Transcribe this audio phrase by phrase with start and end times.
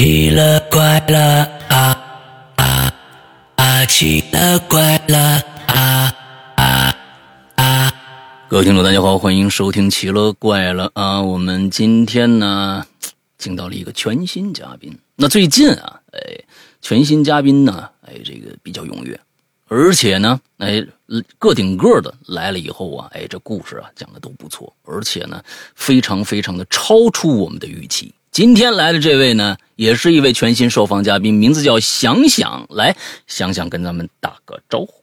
[0.00, 2.02] 奇了怪了啊
[2.56, 2.94] 啊
[3.56, 3.84] 啊！
[3.84, 5.18] 奇了怪了
[5.66, 6.16] 啊
[6.56, 6.96] 啊
[7.56, 7.92] 啊！
[8.48, 11.20] 各位听众，大家好，欢迎收听《奇了怪了》啊！
[11.20, 12.86] 我们今天呢，
[13.36, 14.98] 请到了一个全新嘉宾。
[15.16, 16.44] 那最近啊，哎，
[16.80, 19.20] 全新嘉宾呢，哎，这个比较踊跃，
[19.68, 20.82] 而且呢，哎，
[21.38, 25.44] 个顶个的来了以后啊，哎，这故事啊讲的都不错，而且呢，
[25.74, 28.10] 非常非常的超出我们的预期。
[28.30, 32.64] 今天来的这位呢，也是一位全新受访嘉宾，名字叫想想。
[32.70, 32.94] 来，
[33.26, 35.02] 想想跟咱们打个招呼。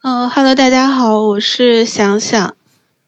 [0.00, 2.56] 嗯哈喽，大家好，我是想想。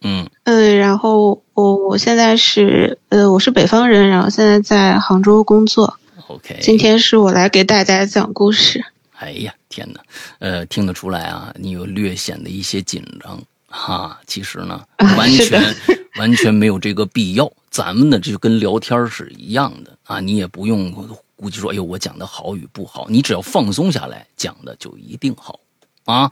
[0.03, 5.99] 嗯嗯，然后我我现在是呃，我是北方人，然后现在在杭州工作。
[6.27, 6.59] ，OK。
[6.61, 8.85] 今天是我来给大家讲故事。
[9.17, 10.01] 哎呀，天哪！
[10.39, 14.21] 呃，听得出来啊，你有略显的一些紧张哈。
[14.27, 15.75] 其实呢，啊完全
[16.21, 17.51] 完全没有这个必要。
[17.71, 20.93] 咱们呢，就跟聊天是一样的啊，你也不用
[21.37, 25.59] 估计说，哎呦，我讲的好与不好，你只要放松下来，讲的就一定好
[26.05, 26.31] 啊。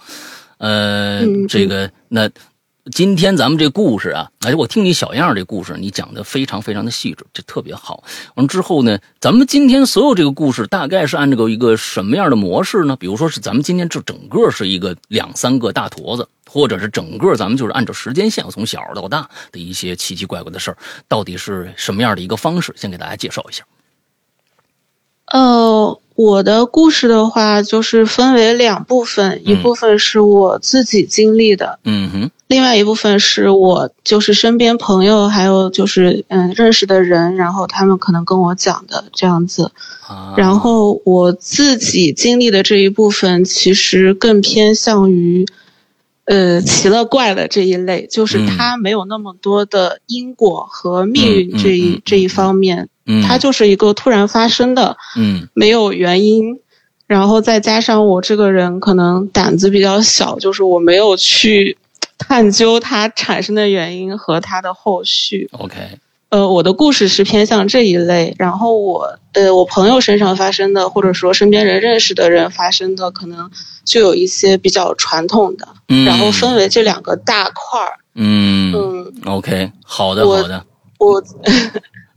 [0.59, 2.29] 呃，嗯这个那。
[2.93, 8.05] 今天咱们这故事啊，哎，我听你小样儿这故事，你讲的非常非常的细致，这特别好。
[8.35, 12.97] 完了之后呢，咱们今天所有这个故事大概是按这个一个什么样的模式呢？
[12.97, 20.77] 比如说是咱们今天这整个是一个两三个大坨子，或者是整个咱们就是按照时间线从小到大的一些奇奇怪怪的事儿，
[21.09, 22.73] 到底是什么样的一个方式？
[22.77, 23.65] 先给大家介绍一下。
[25.27, 39.71] 呃，我的故事的话，就是分为两部分，一部分是我自己经历的，嗯哼，另外一部分是我就是身边朋友还有就是嗯认识的人，然后他们可能跟我讲的这样子。
[40.09, 45.47] 啊，然后我自己经历的这一部分，其实更偏向于，
[46.25, 56.61] 呃，奇了怪了这一类，就是嗯它没有那么多的因果和命运这一、这一方面，嗯，它就是一个突然发生的，嗯没有原因。
[57.07, 61.79] 然后再加上我这个人可能胆子比较小，就是我没有去
[62.19, 65.49] 探究它产生的原因和它的后续。
[65.53, 65.77] ，OK，
[66.29, 73.51] 呃，我的故事是偏向这一类，然后我呃，我朋友身上发生的，或者说身边人认识的人发生的，可能
[73.85, 77.99] 就有一些比较传统的，嗯，然后分为这两个大块儿。
[78.15, 80.65] 嗯嗯，，OK，好的我好的。
[80.99, 81.23] 我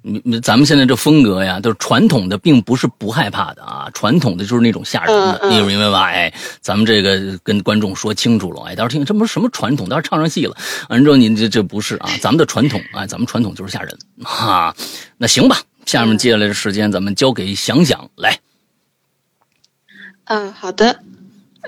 [0.04, 5.52] 你你咱们现在这风格呀，就是传统的，并不是不害怕的啊，传统的就是那种吓人的，嗯嗯。
[5.52, 6.06] 你明白吧？
[6.06, 10.56] 哎，咱们这个跟观众说清楚了，哎，到时候听这不是什么传统，到时候唱上戏了，
[10.90, 14.76] 完之后您这这不是啊，咱们的传统啊，咱们传统就是吓人哈、
[15.18, 18.40] 那行吧，下面接下来的时间咱们交给想想来，
[20.26, 21.00] 嗯，好的。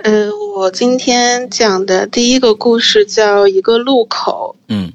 [0.04, 4.92] 呃，我今天讲的第一个故事叫一个路口，嗯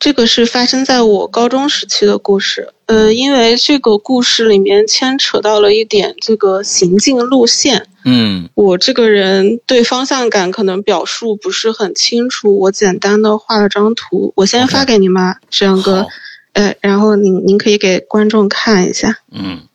[0.00, 2.72] 这个是发生在我高中时期的故事。
[2.86, 8.48] 呃，因为这个故事里面牵扯到了一点这个行进路线，嗯。
[8.54, 16.08] 我这个人对方向感可能表述不是很清楚，我简单的画了张图，我先发给你们，这样个好，
[16.54, 19.18] 呃，然后您您可以给观众看一下。
[19.30, 19.68] 嗯，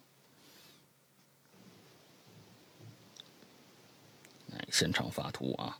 [4.51, 5.77] 哎，现场发图啊，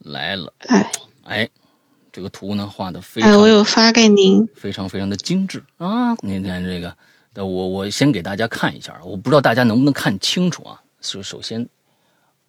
[0.00, 0.90] 来了，哎。
[1.28, 1.48] 哎，
[2.16, 4.46] 这个图呢画的非常哎，我有发给您。
[4.54, 6.14] 非常非常的精致啊！
[6.22, 6.96] 您看这个，
[7.44, 10.82] 我我先给大家看一下啊，我不知道大家能不能看清楚啊。
[11.02, 11.68] 首首先，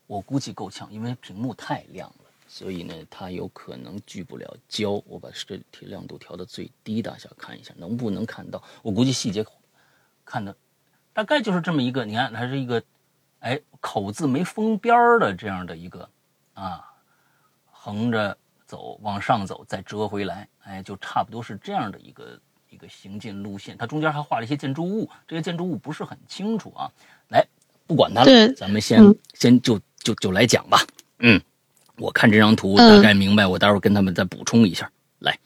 [0.05, 4.91] 我估计够呛，因为屏幕太亮了，所以呢，它有可能聚不了焦。
[5.05, 8.63] 我把这亮度调到最低，大小看一下能不能看到。
[8.81, 9.45] 我估计细节
[10.23, 10.55] 看的
[11.11, 12.81] 大概就是这么一个，你看它是一个，
[13.39, 16.07] 哎，口字没封边的这样的一个
[16.53, 16.85] 啊，
[17.69, 22.37] 横着走，往上走，再折回来，哎，就差不多是这样的一个
[22.69, 23.77] 一个行进路线。
[23.77, 26.91] 它中间还画了一些建筑物，这些建筑物不是很清楚啊。
[27.29, 27.47] 来，
[27.87, 30.85] 不管它了，对咱们先、嗯先就就就来讲吧。
[31.19, 31.41] 嗯，
[31.97, 34.91] 我看这张图嗯大概明白，我待会儿跟他们再补充一下。
[35.19, 35.39] 来，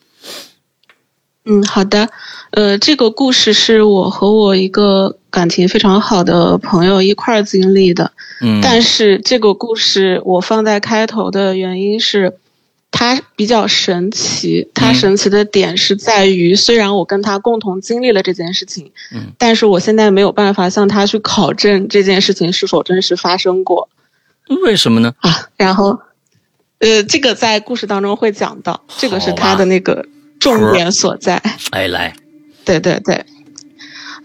[1.46, 2.10] 嗯，好的。
[2.52, 8.12] 呃，这个故事是我和我一个感情非常好的朋友一块儿经历的。
[8.42, 12.38] 嗯，但是这个故事我放在开头的原因是，
[12.92, 14.70] 它比较神奇。
[14.74, 23.90] 它嗯神奇的点是在于，虽然我跟他共同经历了这件事情，嗯但是我现在没有办法向他去考证这件事情是否真实发生过
[24.64, 25.14] 为什么呢？
[25.20, 25.48] 啊。
[25.56, 26.00] 然后，
[26.80, 30.06] 呃，这个在故事当中会讲到，这个是他的那个
[30.40, 31.42] 重点所在。
[31.70, 32.14] 哎，来，
[32.66, 33.26] 对对对，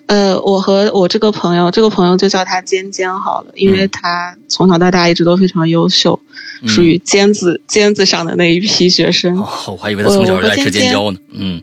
[0.06, 6.20] 呃，我和我这个朋友，这个朋友就叫他尖尖好了，因为嗯他从小到大一直都非常优秀，
[6.62, 9.36] 嗯属于尖子尖子上的那一批学生。
[9.40, 11.18] 哦，我还以为他从小就爱吃尖椒呢。
[11.32, 11.60] 嗯，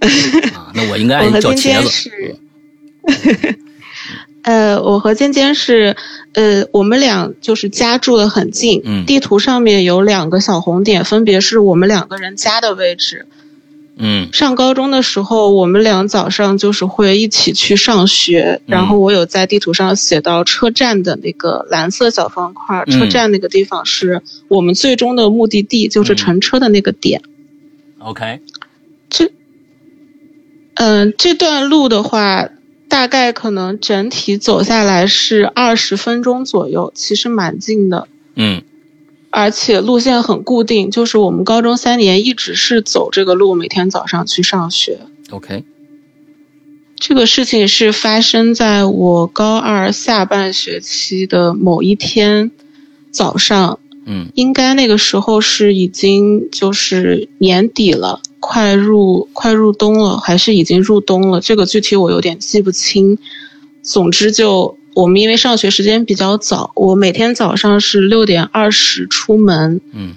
[0.54, 1.90] 啊，那我应该我和尖尖叫茄子。
[1.90, 2.38] 是，
[4.42, 5.96] 呃，我和尖尖是，
[6.34, 13.26] 呃，我们俩就是家住的很近，嗯地图上面有两个小红点，分别是我们两个人家的位置。
[13.96, 14.28] 嗯。
[14.32, 18.72] 上高中的时候，我们俩早上就是会一起去上学，嗯。
[18.72, 22.98] 然后我有在地图上写到车站的那个蓝色小方块，嗯。
[22.98, 27.22] 车站那个地方是我们最终的目的地，就是嗯乘车的那个点。
[27.98, 28.40] ，OK，
[29.08, 29.32] 这，
[30.74, 32.50] 嗯、这段路的话，
[32.88, 38.06] 大概可能整体走下来是二十分钟左右，其实蛮近的。
[38.34, 38.62] 嗯
[39.30, 45.00] 而且路线很固定，就是我们高中三年一直是走这个路，每天早上去上学。
[45.30, 45.64] ，OK，
[46.96, 52.50] 这个事情是发生在我高二下半学期的某一天
[53.10, 61.40] 早上，嗯应该那个时候是已经就是年底了，快入快入冬了，还是已经入冬了？
[61.40, 63.18] 这个具体我有点记不清。
[63.82, 70.14] 总之就我们因为上学时间比较早，我每天早上是六点二十出门，嗯。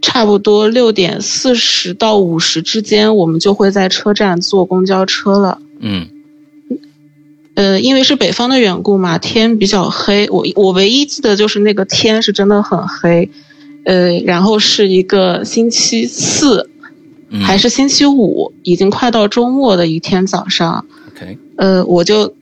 [0.00, 5.58] 差不多六点四十到五十之间，我们就会在车站坐公交车了。
[5.80, 6.06] 嗯。
[7.54, 10.28] 呃，因为是北方的缘故嘛，天比较黑。
[10.30, 13.30] 我我唯一记得就是那个天是真的很黑，
[13.84, 16.68] 呃，然后是一个星期四
[17.30, 20.84] 嗯，还是星期五，已经快到周末的一天早上
[21.16, 22.34] ，OK，呃，我就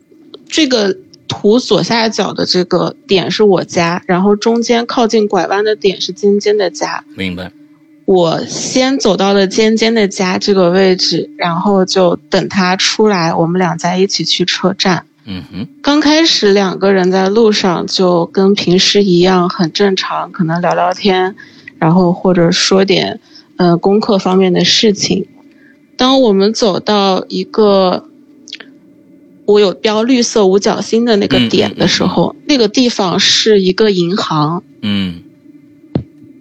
[0.48, 0.96] 这个
[1.28, 7.04] 图左下角的这个点是我家，然后中间靠近拐弯的点是尖尖的家。
[7.16, 7.50] 明白，
[8.04, 15.06] 我先走到了尖尖的家这个位置，然后就等他出来，我们俩再一起去车站。
[15.24, 21.36] 嗯哼，刚开始两个人在路上就跟平时一样很正常，可能聊聊天，
[21.78, 23.20] 然后或者说点
[23.56, 25.26] 呃功课方面的事情。
[25.96, 28.08] 当我们走到一个
[29.46, 34.62] 我有标绿色五角星的那个点的时候，那个地方是一个银行。
[34.82, 35.22] 嗯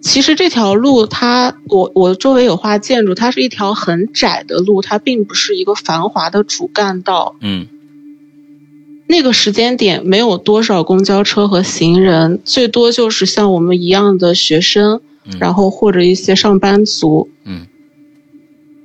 [0.00, 7.36] 其实这条路它，我我周围有画建筑，它是一条很窄的路，它并不是一个繁华的主干道。
[7.40, 7.68] 嗯
[9.06, 17.28] 那个时间点没有多少公交车和行人，最多就是像我们一样的学生，嗯，然后或者一些上班族。
[17.44, 17.66] 嗯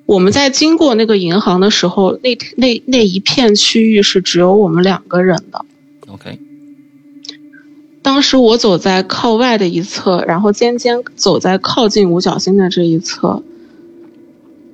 [0.07, 5.65] 我们在经过那个银行的时候，那那那一片区域是只有我们两个人的。
[6.07, 6.39] ，OK，
[8.01, 13.44] 当时我走在靠外的一侧，然后尖尖走在靠近五角星的这一侧。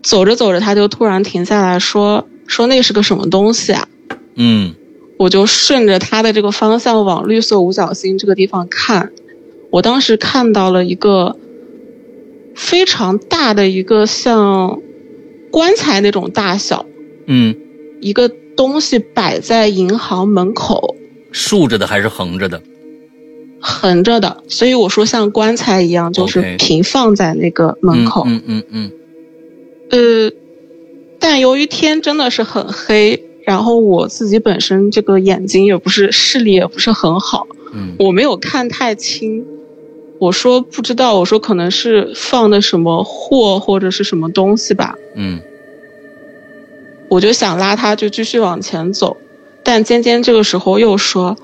[0.04, 3.88] 走着走着，他就突然停下来说：“说那是个什么东西啊？”
[4.36, 4.76] 嗯
[5.18, 9.12] 我就顺着他的这个方向往绿色五角星这个地方看，
[9.72, 11.38] 我当时看到了一个
[12.54, 14.80] 非常大的一个像
[15.54, 16.84] 棺材那种大小
[17.28, 17.56] 嗯，
[18.02, 18.28] 一个
[18.58, 20.96] 东西摆在银行门口，
[21.32, 22.60] 竖着的还是横着的？
[23.60, 28.24] 横着的，所以我说像棺材一样，就是平放在那个门口。
[28.26, 28.92] 嗯嗯嗯
[29.92, 30.32] 呃，
[31.20, 39.46] 但由于天真的是很黑，然后我自己本身这个眼睛也不是视力也不是很好，嗯我没有看太清。
[40.24, 45.42] 我说不知道，我说可能是放的什么货或者是什么东西吧，嗯
[47.10, 49.18] 我就想拉他就继续往前走，
[49.66, 51.36] 但尖尖这个时候又说，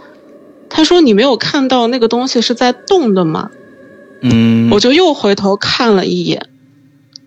[0.69, 3.51] 他说你没有看到那个东西是在动的吗？
[4.21, 6.48] 嗯，我就又回头看了一眼，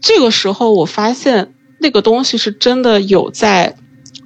[0.01, 3.77] 这个时候我发现那个东西是真的有在，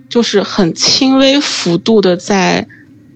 [0.08, 2.68] 就是很轻微幅度的在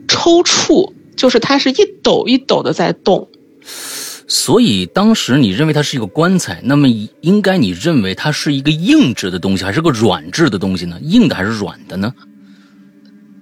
[0.08, 3.28] 抽搐，就是它是一抖一抖的在动。
[3.62, 6.88] 所以当时你认为它是一个棺材，那么
[7.20, 10.98] 应该你认为它是一个硬质的东西，还是个软质的东西呢？
[11.02, 12.14] 硬的还是软的呢？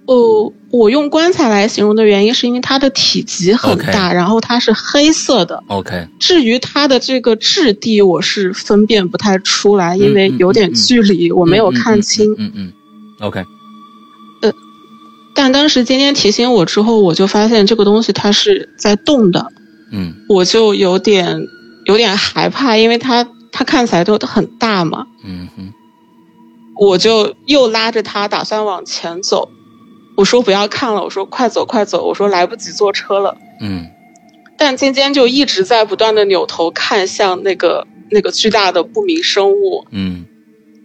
[0.06, 5.62] 哦，我用棺材来形容的原因是因为它的体积很大然后它是黑色的。
[5.66, 12.32] OK，至于它的这个质地，我是分辨不太出来，因为嗯有点距离，我没有看清。
[12.32, 12.72] 嗯嗯嗯
[13.20, 13.44] ，OK，
[15.34, 19.52] 但当时今天提醒我之后，我就发现这个东西它是在动的，
[19.90, 21.47] 嗯我就有点
[21.87, 25.73] 有点害怕，因为他他看起来都很大嘛，嗯哼，
[26.76, 29.49] 我就又拉着他打算往前走。
[30.16, 33.37] 我说不要看了，我说快走快走，我说来不及坐车了。
[33.61, 33.87] 嗯
[34.57, 39.87] 但尖尖就一直在不断的扭头看向那个那个巨大的不明生物。
[39.92, 40.26] 嗯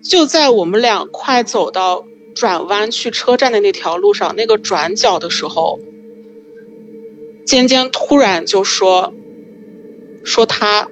[0.03, 2.03] 就在我们俩快走到
[2.35, 5.79] 转弯去车站的那条路上，那个转角的时候，
[7.45, 9.13] 尖尖突然就说
[10.23, 10.87] ：“说他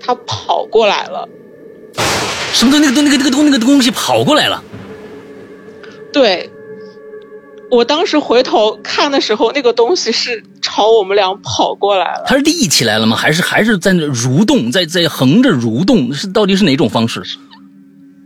[0.00, 1.28] 他跑过来了。
[2.52, 4.62] 什么东那个东那个那个东那个东西跑过来了？
[6.12, 6.50] 对，
[7.70, 12.24] 我当时回头看的时候，那个东西是朝我们俩跑过来了。
[12.26, 13.16] 它是立起来了吗？
[13.16, 16.14] 还是还是在那蠕动，在在横着蠕动？
[16.14, 17.22] 是到底是哪种方式？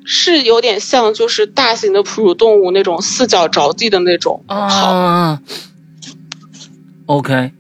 [0.05, 4.55] 是有点像，就是大型的哺乳动物那种四脚着地的那种跑。
[4.57, 5.41] 啊
[7.11, 7.51] ，OK，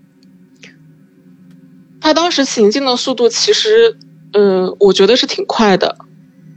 [2.00, 3.96] 他当时行进的速度其实，
[4.32, 5.96] 呃，我觉得是挺快的。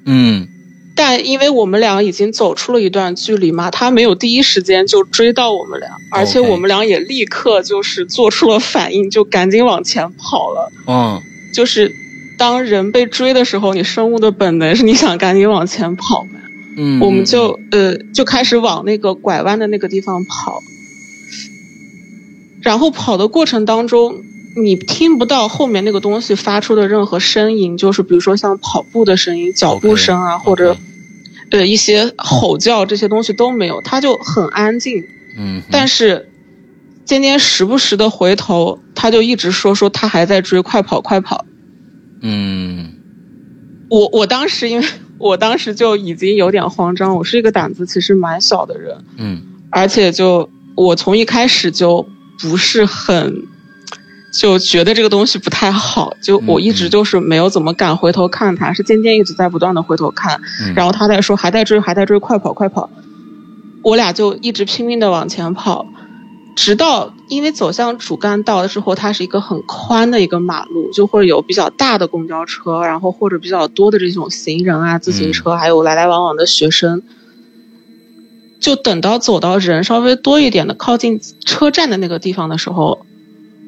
[0.06, 0.48] 嗯
[0.96, 10.72] 但因为我们俩已经走出了一段距离嘛，他没有第一时间就追到我们俩，而且我们俩也立刻就是做出了反应，就赶紧往前跑了。
[10.86, 11.20] 嗯
[11.52, 11.92] 就是
[12.38, 16.40] 当人被追的时候，你生物的本能是你想赶紧往前跑嘛。
[16.78, 20.62] 嗯，我们就呃就开始往那个拐弯的那个地方跑，
[22.64, 24.24] 然后跑的过程当中，
[24.56, 30.78] 你听不到后面那个东西发出的任何声音，就是比如说像跑步的声音、脚步声啊或者
[31.52, 35.04] 呃一些吼叫这些东西都没有，它就很安静。
[35.38, 36.30] 嗯，但是
[37.06, 41.46] 尖尖时不时的回头，他就一直说说他还在追，快跑快跑。
[42.22, 42.94] 嗯。
[43.90, 44.88] 我我当时因为
[45.20, 49.42] 我当时就已经有点慌张，我是一个胆子其实蛮小的人，嗯。
[49.70, 52.08] 而且就我从一开始就
[52.44, 53.48] 不是很
[54.34, 62.90] 就觉得这个东西不太好，就我一直就是没有怎么敢回头看他，是渐渐一直在不断的回头看，嗯，然后他在说还在追还在追，快跑快跑，
[63.82, 65.86] 我俩就一直拼命的往前跑，
[66.56, 77.04] 直到因为走向主干道的时候，它是一个很宽的一个马路，就会有比较大的公交车，然后或者比较多的这种行人啊、自行车，还有来来往往的学生。
[78.64, 83.06] 就等到走到人稍微多一点的靠近车站的那个地方的时候，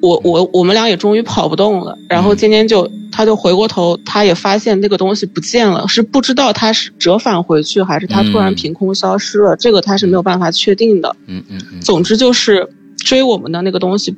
[0.02, 1.98] 我我我们俩也终于跑不动了。
[2.08, 11.14] 然后今天就他就回过头，他也发现那个东西不见了，是不知道他是折返回去还是他突然嗯凭空消失了，这个他是没有办法确定的。
[11.28, 14.16] 嗯嗯嗯，总之就是追我们的那个东西，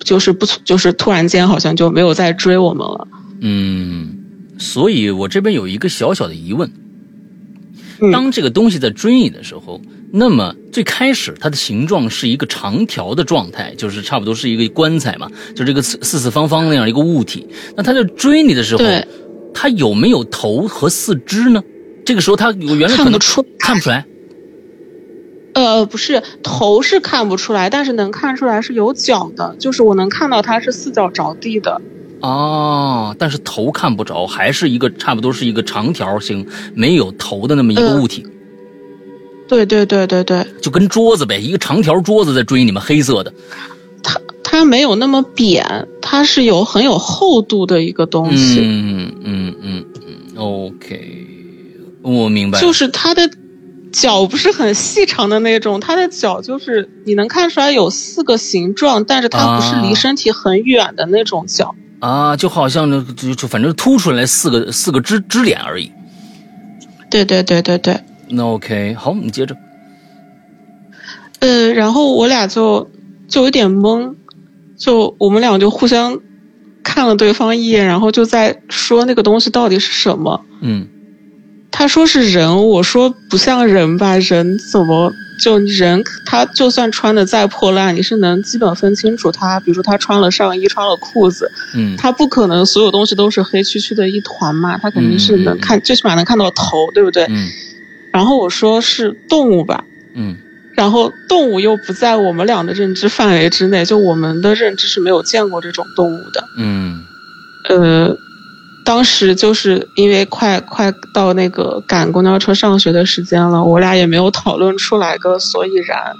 [0.00, 3.06] 就是不就是突然间好像就没有再追我们了。
[3.40, 4.18] 嗯，
[4.58, 6.68] 所以我这边有一个小小的疑问：
[8.00, 17.46] 嗯当这个东西在追你的时候，那么最开始它的形状是一个长条的状态，就是差不多是一个棺材嘛，就这个四四四方方那样一个物体。
[17.76, 18.84] 那它在追你的时候，
[19.52, 21.62] 它有没有头和四肢呢？
[22.04, 24.06] 这个时候它我原来可能看不出看不出来。
[25.54, 31.80] 呃，不是头是看不出来，但是能看出来是有脚的，就是我能看到它是四脚着地的。
[32.20, 38.24] 哦，但是头看不着，还是一个差不多是一个长条形没有头的那么一个嗯物体，
[39.48, 43.32] 对对对对对，就跟桌子呗，一个长条桌子在追你们，黑色的。
[44.02, 51.26] 它它没有那么扁，它是有很有厚度的一个东西，嗯嗯嗯嗯，OK，
[52.02, 52.60] 我明白。
[52.60, 53.28] 就是它的
[53.90, 61.74] 脚不是很细长的那种，它的脚就是你能看出来有四个形状，但是它不是啊离身体很远的那种脚。
[62.00, 65.90] 啊，就好像那就就反正凸出来四个四个支支点而已。
[67.10, 69.56] 对对对对对，那 OK，好，你接着。
[71.40, 72.90] 呃，然后我俩就
[73.28, 74.14] 就有点懵，
[74.76, 76.18] 就我们俩就互相
[76.82, 80.44] 看了对方一眼，然后就在说那个东西到底是什么。
[80.60, 80.88] 嗯
[81.70, 86.02] 他说是人，我说不像人吧，人怎么就人？
[86.24, 97.24] 他就算穿的再破烂，你是能基本分清楚他，比如说他穿了上衣，穿了裤子，嗯他不可能所有东西都是黑黢黢的一团嘛，他肯定是能看，最起码能看到头，对不对？
[97.28, 97.48] 嗯
[98.12, 99.84] 然后我说是动物吧，
[100.14, 100.36] 嗯
[100.74, 106.48] 然后动物又不在我们俩的认知范围之内，就我们的认知是没有见过这种动物的。
[106.56, 107.04] 嗯
[107.68, 108.16] 呃，
[108.84, 116.14] 当时就是因为快快到那个赶公交车上学的时间了，我俩也没有讨论出来个所以然，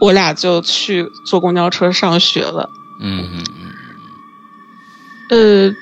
[0.00, 2.70] 我俩就去坐公交车上学了。
[3.00, 3.44] 嗯嗯
[5.28, 5.76] 嗯呃，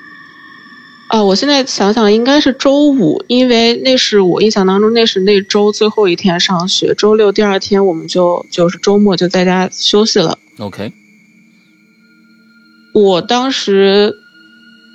[1.15, 10.37] 啊，我现在想想应该是周五，因为那是我印象当中那是那周最后一天上学，周六第二天我们就就是周末就在家休息了。
[10.59, 10.91] ，OK，
[12.93, 14.13] 我当时，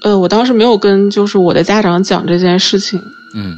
[0.03, 3.01] 呃，我当时没有跟就是我的家长讲这件事情，
[3.35, 3.57] 嗯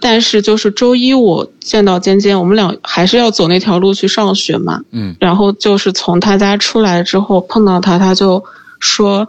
[0.00, 4.82] 但是就是周一我见到尖尖，我们俩还是要走那条路去上学嘛。
[4.92, 8.44] 嗯然后就是从他家出来之后碰到他，他就
[8.78, 9.26] 说，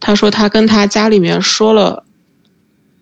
[0.00, 2.04] 他说他跟他家里面说了，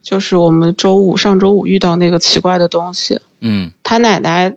[0.03, 4.55] 就是我们周五上周五遇到那个奇怪的东西，嗯他奶奶，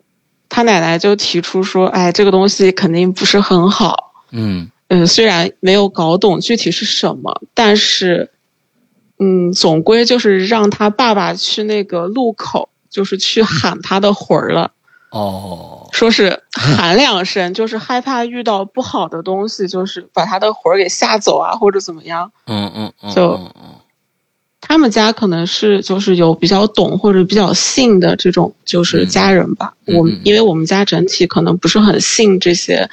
[0.50, 4.14] 他奶奶就提出说，哎，这个东西肯定不是很好。
[4.32, 8.30] 嗯嗯，虽然没有搞懂具体是什么，但是，
[9.18, 14.72] 嗯，总归就是让他爸爸去那个路口，就是去喊他的魂儿了。
[15.10, 22.30] 哦，说是喊两声，就是害怕遇到不好的东西，就是把他的魂儿给吓走啊， 或者怎么样。
[22.48, 23.40] 嗯嗯嗯，就
[24.60, 29.74] 他们家可能是就是有比较懂或者比较信的这种就是家人吧。
[29.86, 32.90] 我因为我们家整体可能不是很信这些，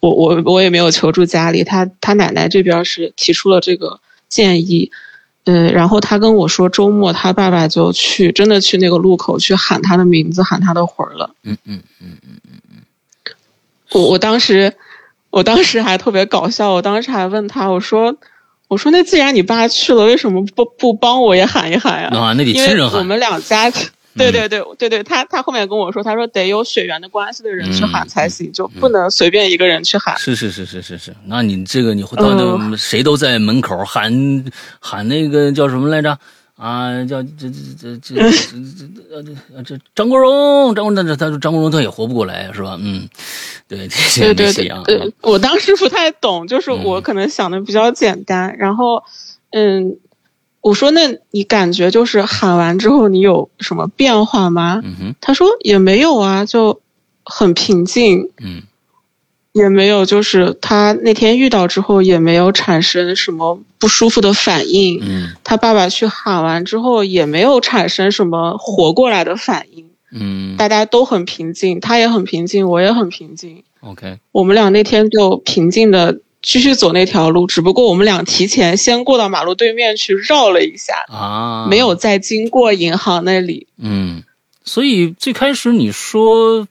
[0.00, 4.90] 我我我也没有求助家里，他他奶奶这边是提出了这个建议，
[5.46, 11.30] 呃，然后他跟我说周末他爸爸就去真的去那个路口去喊他的名字，喊他的魂儿了。
[11.44, 12.82] 嗯嗯嗯嗯嗯嗯
[13.92, 14.74] 我我当时，
[15.30, 18.16] 我当时还特别搞笑，我当时还问他，我说，
[18.68, 22.08] 我说那既然你爸去了，为什么不不帮我也喊一喊呀？
[22.12, 23.70] 啊，那得亲人喊，嗯我们两家，
[24.16, 30.16] 对对对，对对，他他后面跟我说，他说得有血缘的关系的人去喊才行，就不能随便一个人去喊。
[30.18, 34.44] 是是是是是是，那你这个你回头，谁都在门口喊
[34.80, 36.18] 喊那个叫什么来着？
[36.56, 42.78] 啊，叫这这这这这这这，呃， 这，张国荣，张国，但是他说张国荣他也活不过来，是吧？
[42.80, 43.06] 嗯，
[43.68, 43.86] 对
[44.34, 49.04] 对对，我当时不太懂，就是我可能想的比较简单，然后
[49.50, 49.98] 嗯。
[50.66, 54.80] 我说那你感觉就是喊完之后你有什么变化吗？
[54.84, 56.80] 嗯哼，他说也没有啊，就
[57.24, 58.62] 很平静，嗯
[59.52, 65.00] 也没有就是他那天遇到之后也没有产生什么不舒服的反应。
[65.02, 73.62] 嗯他爸爸去喊完之后也没有产生什么活过来的反应，嗯大家都很平静，他也很平静，我也很平静。
[73.80, 83.66] ，OK，我们俩那天就平静的继续走那条路，只不过我们俩提前先过到马路对面去绕了一下，啊，没有再经过银行那里。
[83.78, 84.22] 嗯，
[84.64, 86.68] 所以最开始你说，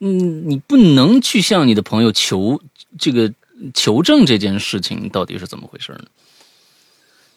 [0.00, 2.60] 嗯，你不能去向你的朋友求
[2.98, 3.32] 这个
[3.72, 6.04] 求证这件事情到底是怎么回事呢？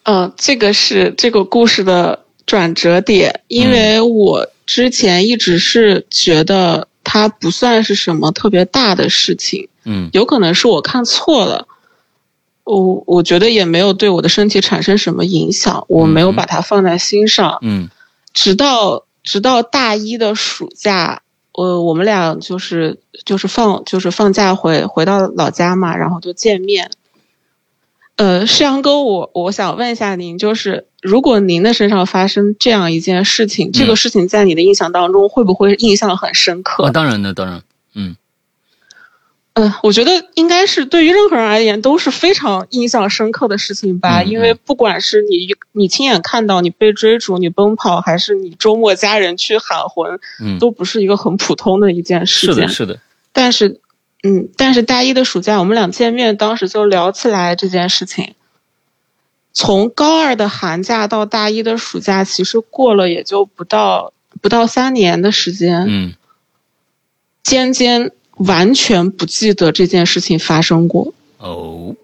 [0.02, 11.66] 嗯，这个是这个故事的转折点，因为我之前一直是觉得它不算是什么特别大的事情，嗯有可能是我看错了。
[12.64, 17.58] 我我觉得也没有对我的身体产生什么影响，我没有把它放在心上。
[17.62, 17.88] 嗯
[18.32, 26.90] 直到直到大一的暑假，呃我们俩就是就是放就是放假回回到老家嘛，然后就见面。
[28.16, 36.84] 呃，世阳哥，我我想问一下您，就是如果您的身上发生这样一件事情，这个事情在你的印象当中会不会印象很深刻？
[36.84, 37.62] 啊，当然的，当然，
[37.94, 38.14] 嗯
[39.60, 52.54] 嗯，我觉得应该是对于任何人而言都是非常印象深刻的事情吧，嗯因为不管是你你亲眼看到你被追逐、你奔跑，还是你周末家人去喊魂，嗯，都不是一个很普通的一件事情。
[52.54, 53.00] 是的，是的，
[53.32, 53.80] 但是，
[54.22, 58.34] 嗯，但是大一的暑假我们俩见面，当时就聊起来这件事情。
[59.52, 65.84] 从高二的寒假到大一的暑假，其实过了也就不到不到三年的时间。
[65.88, 66.14] 嗯
[67.42, 68.12] 尖尖
[68.46, 71.12] 完全不记得这件事情发生过。
[71.38, 71.94] 哦，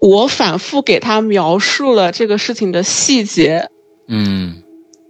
[0.00, 3.68] 我反复给他描述了这个事情的细节，
[4.08, 4.62] 嗯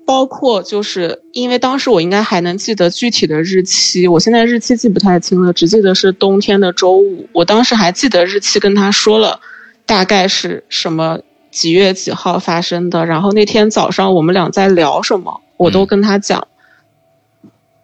[0.07, 7.29] 包括就是因为当时我应该还能记得具体的日期，我现在日期记不太清了，只记得是冬天的周五。
[7.33, 9.41] 我当时还记得日期，跟他说了
[9.85, 11.19] 大概是什么
[11.51, 16.47] 几月几号发生的，然后那天早上我们俩在聊什么，我都跟他讲。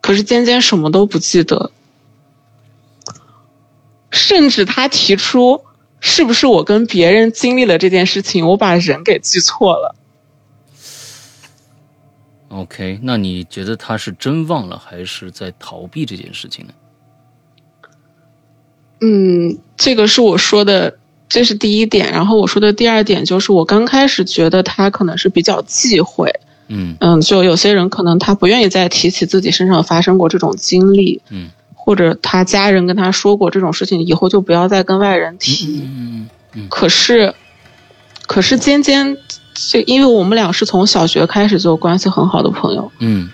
[0.02, 1.72] 可是尖尖什么都不记得，
[4.10, 5.64] 甚至他提出
[6.00, 9.94] 是不是我跟别人经历了这件事情，我把人给记错了。
[12.50, 16.74] ，OK，那你觉得他是真忘了，还是在逃避这件事情呢？
[19.00, 22.12] 嗯，这个是我说的，这是第一点。
[22.12, 26.30] 然后我说的第二点就是，我刚开始觉得他可能是比较忌讳，
[26.74, 35.82] 嗯嗯，就有些人可能他不愿意再提起自己身上发生过这种经历，嗯或者他家人跟他说过这种事情，以后就不要再跟外人提。
[35.85, 37.35] 嗯嗯可是，
[38.26, 39.16] 可是尖尖，
[39.52, 43.28] 这因为我们俩是从小学开始就关系很好的朋友，嗯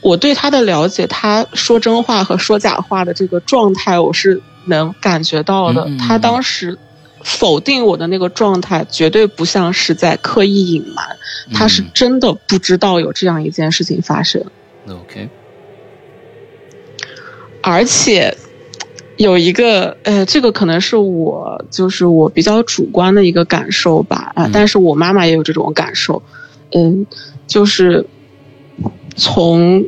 [0.00, 5.82] 我对他的了解，他说真话和说假话的这个状态，我是能感觉到的。
[5.86, 6.78] 嗯嗯嗯他当时
[7.22, 11.16] 否定我的那个状态，绝对不像是在刻意隐瞒，
[11.48, 14.44] 嗯，他是真的不知道有这样一件事情发生，
[14.86, 14.98] 嗯。
[15.00, 15.28] OK，
[17.62, 18.36] 而且。
[19.16, 24.50] 有一个，呃，这个可能是我就是我比较主观的一个感受吧，啊、嗯。
[24.52, 26.22] 但是我妈妈也有这种感受，
[26.70, 27.04] 嗯，
[27.48, 28.06] 就是
[29.16, 29.84] 从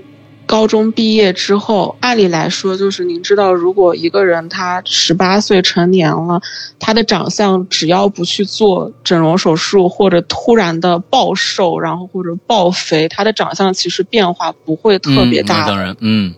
[0.50, 6.42] 高中毕业之后，按理来说，就是您知道，如果一个人他十八岁成年了，
[6.80, 15.68] 他的长相只要不去做整容手术，或者突然的暴瘦，然后或者暴肥，他的长相其实变化不会特别大。
[15.68, 16.34] 当然，嗯，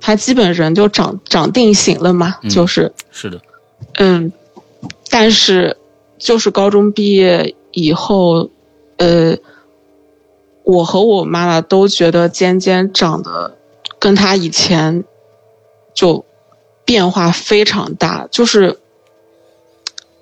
[0.00, 3.40] 他基本人就长长定型了嘛，就是是的，
[3.94, 4.32] 嗯，
[5.10, 5.76] 但是
[6.20, 8.48] 就是高中毕业以后，
[8.98, 9.36] 呃。
[10.64, 13.58] 我和我妈妈都觉得尖尖长得
[13.98, 15.04] 跟她以前
[15.94, 16.24] 就
[16.84, 18.78] 变化非常大，就是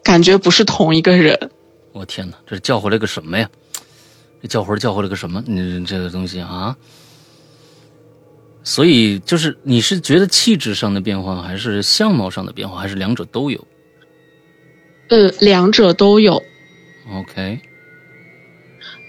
[0.02, 1.50] 感觉不是同一个人。
[1.92, 3.50] 我天哪，这叫回来个什么呀？
[4.40, 5.42] 这叫魂叫回来个什么？
[5.46, 6.76] 你这个东西啊？
[8.62, 13.66] 所以就是你是觉得气质上的变化，还是相貌上的变化，还是两者都有？
[15.08, 16.42] 呃，两者都有。
[17.12, 17.60] OK。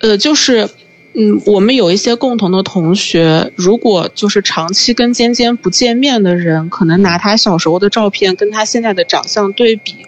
[0.01, 0.69] 呃，就是。
[1.13, 10.05] 嗯，我们有一些共同的同学，如果就是长期跟尖尖不见面的人，可能拿他小时候的照片跟他现在的长相对比，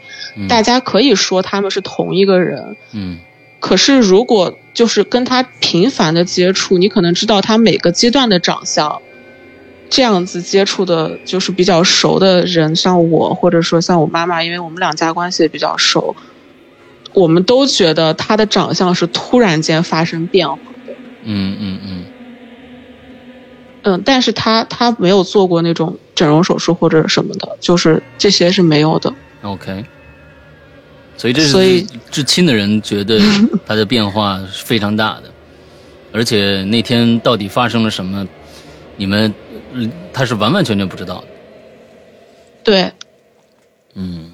[0.47, 2.77] 大家可以说他们是同一个人。
[2.93, 3.17] 嗯，
[3.59, 9.01] 可是如果就是跟他频繁的接触，你可能知道他每个阶段的长相。
[9.89, 16.15] 这样子接触的就是比较熟的人，像我或者说像我妈妈，因为我们两家关系也比较熟，
[17.13, 20.57] 我们都觉得他的长相是突然间发生变化。
[21.23, 22.05] 嗯嗯嗯，
[23.83, 29.13] 嗯，但是他他没有做过那种整容手术或者什么的，就是这些是没有的。
[29.41, 29.85] OK，
[31.17, 31.81] 所以这是
[32.11, 33.19] 至亲的人觉得
[33.65, 35.31] 他的变化是非常大的，
[36.13, 38.27] 而且那天到底发生了什么，
[38.95, 39.33] 你们
[40.13, 41.27] 他是完完全全不知道的。
[42.63, 42.91] 对，
[43.95, 44.31] 嗯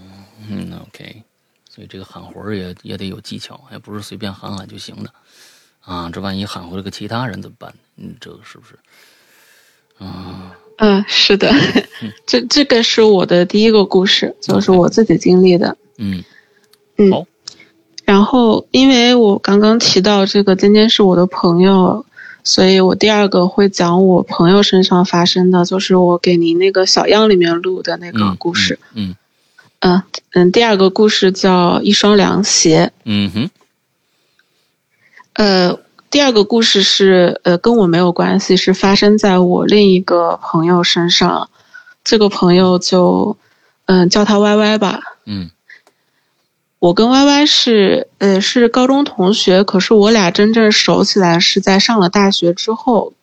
[0.47, 1.23] 嗯，OK，
[1.67, 5.09] 所以这个喊魂也也得有技巧，也不是随便喊喊就行的。
[5.89, 7.73] 啊，这万一喊回来个其他人怎么办？
[7.97, 8.75] 嗯，这个是不是？
[9.97, 11.51] 啊，嗯，是的，
[12.27, 15.75] 这这个是我的第一个故事，就是我自己经历的。
[15.97, 16.23] 嗯
[16.97, 17.25] 嗯，好。
[18.05, 22.05] 然后，因为我刚刚提到这个尖尖是我的朋友，
[22.43, 28.77] 所以我第二个会讲我朋友身上发生的，就是我给您那个小样里面录的那个故事。
[28.93, 29.15] 嗯
[29.79, 32.91] 嗯嗯，第二个故事叫一双凉鞋。
[33.05, 33.49] 嗯哼。
[35.39, 35.79] 呃，
[36.11, 41.49] 第二个故事是呃跟我没有关系，是发生在我另一个朋友身上。
[42.03, 43.37] 这个朋友就
[43.85, 44.99] 嗯叫他 Y Y 吧。
[45.25, 45.49] 嗯，
[46.79, 53.13] 我跟 Y Y 是呃是高中同学，可是我俩真正熟起来是在上了大学之后。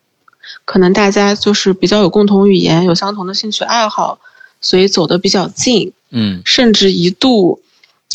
[0.65, 4.17] 可能大家就是比较有共同语言，有相同的兴趣爱好，
[4.59, 5.93] 所以走得比较近。
[6.09, 7.61] 嗯，甚至一度。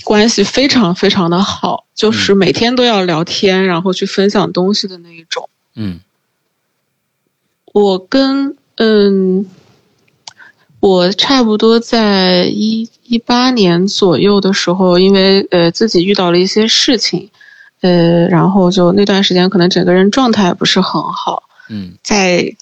[0.05, 5.49] 关系非常非常的好，就是每天都要聊天，然后去分享东西的那一种。
[5.75, 6.01] 嗯，
[7.73, 9.47] 我跟嗯，
[10.81, 17.31] 我差不多在一一八年左右的时候，因为呃自己遇到了一些事情，
[17.81, 21.45] 呃，然后就那段时间可能整个人状态不是很好。
[21.69, 22.55] 嗯，在。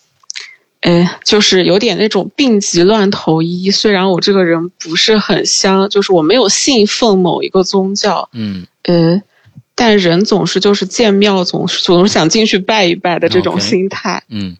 [0.80, 3.70] 哎，就是有点那种病急乱投医。
[3.70, 9.20] 虽然我这个人不是很香，就是我没有信奉某一个宗教，嗯，呃，
[9.74, 14.56] 但人总是就是见庙总是总是想进去拜一拜的这种心态，嗯，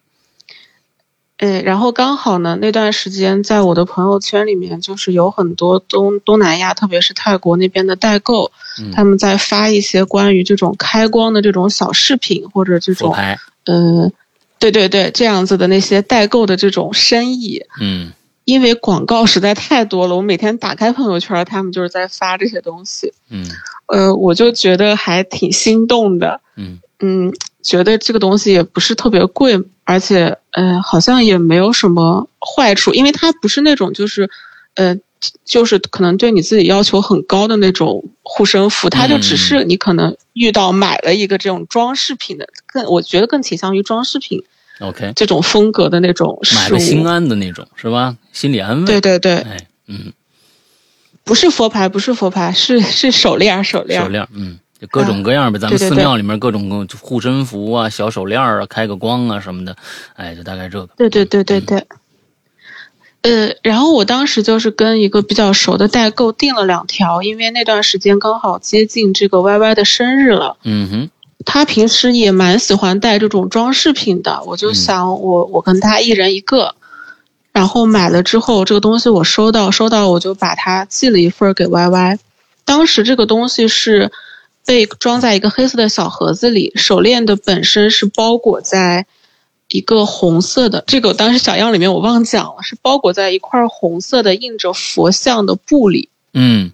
[1.39, 8.53] 哎，然后刚好呢，那段时间在我的朋友圈里面，就是有很多东东南亚，特别是泰国那边的代购，
[8.93, 13.17] 他们在发一些关于这种开光的这种小饰品或者这种，
[13.65, 14.13] 嗯。
[14.61, 18.13] 对对对，这样子的那些代购的这种生意，嗯，
[18.45, 23.45] 因为广告实在太多了，我每天打开朋友圈，他们就是在发这些东西，嗯，
[23.87, 26.79] 呃，我就觉得还挺心动的，嗯。
[27.03, 34.31] 嗯，觉得这个东西也不是特别贵，而且呃，好像也没有什么坏处，因为它不是那种就是，
[34.75, 34.97] 呃。
[35.45, 44.43] 就是可能对你自己要求很高的那种护身符，它就只是你可能遇到买了一个这种装饰品的，更我觉得更倾向于装饰品。
[44.81, 48.17] OK，这种风格的那种买个心安的那种是吧？
[48.33, 48.87] 心理安慰。
[48.87, 50.13] 对对对，哎，嗯，
[51.23, 59.77] 不是佛牌，不是佛牌，是是手链手链手链嗯，就各种各样呗，咱们寺庙里面各种护身符啊，小手链啊，开个光啊什么的，
[60.15, 60.89] 哎，就大概这个。
[60.97, 61.87] 对对对对对。
[63.23, 70.57] 呃，然后我当时就是跟一个比较熟的代购订了两条，因为那段时间刚好接近这个 Y Y 的生日了。
[70.65, 71.11] 嗯哼，
[71.45, 76.75] 他平时也蛮喜欢带这种装饰品的，我就想我我跟他一人一个，
[77.53, 82.19] 然后买了之后，这个东西我收到收到，我就把它寄了一份给 Y Y。
[82.65, 84.11] 当时这个东西是
[84.65, 89.05] 被装在一个黑色的小盒子里，手链的本身是包裹在
[89.71, 96.11] 一个红色的，这个当时小样里面我忘讲了，是包裹在一块红色的印着佛像的布里。
[96.35, 96.73] 嗯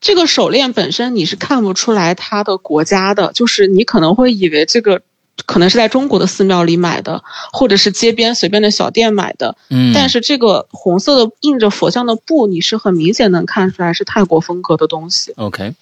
[0.00, 5.02] 这个手链本身你是看不出来它的国家的，就是你可能会以为这个
[5.46, 7.22] 可能是在中国的寺庙里买的，
[7.52, 9.56] 或者是街边随便的小店买的。
[9.70, 15.32] 嗯，但是这个红色的印着佛像的布，你是很明显能看出来是泰国风格的东西。
[15.36, 15.74] OK，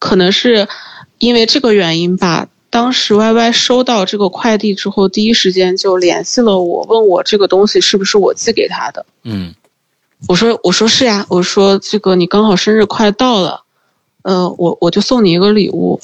[0.00, 0.66] 可能是
[1.18, 2.48] 因为这个原因吧。
[2.68, 9.06] 当时 Y Y 收到这个快递之后，第一时间就联系了我，问我这个东西是不是我寄给他的。
[9.22, 9.54] 嗯
[10.28, 13.62] 我说我说是呀，我说这个你刚好生日快到了，
[14.22, 16.00] 呃，我我就送你一个礼物。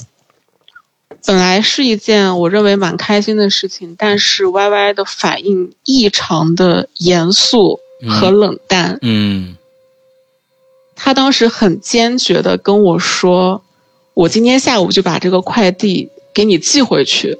[1.24, 8.98] 本来是一件我认为蛮开心的事情，但是 Y Y 的反应异常的严肃和冷淡。
[9.02, 9.56] 嗯
[10.94, 13.62] 他当时很坚决的跟我说
[14.14, 17.38] ：“我今天下午就把这个快递给你寄回去，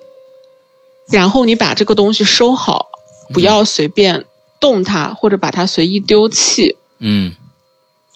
[1.11, 2.89] 然后你把这个东西收好，
[3.33, 4.25] 不要随便
[4.61, 6.77] 动它或者把它随意丢弃。
[6.99, 7.33] 嗯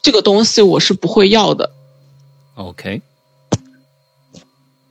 [0.03, 1.73] 这个东西我是不会要的。
[2.55, 3.03] ，OK，”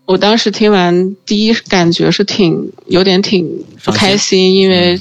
[0.05, 4.99] 我当时听完，第一感觉是挺有点挺不开心，因为、嗯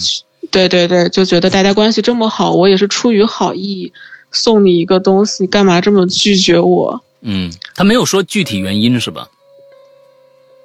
[0.51, 3.93] 对对对，就觉得大家关系这么好，我也是出于好意
[4.31, 7.03] 送你一个东西，你干嘛这么拒绝我？
[7.23, 9.29] 嗯，他没有说具体原因是吧？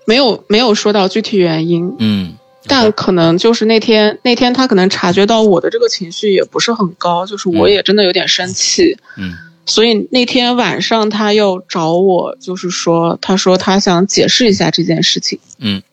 [0.10, 2.34] 没有没有说到具体原因，嗯，
[2.66, 9.36] 但可能就是那天那天他可能察觉到我的这个情绪也不是很高，就是我嗯也真的有点生气，嗯
[9.68, 15.84] 所以那天晚上他又找我，就是说他说他想解释一下这件事情，嗯。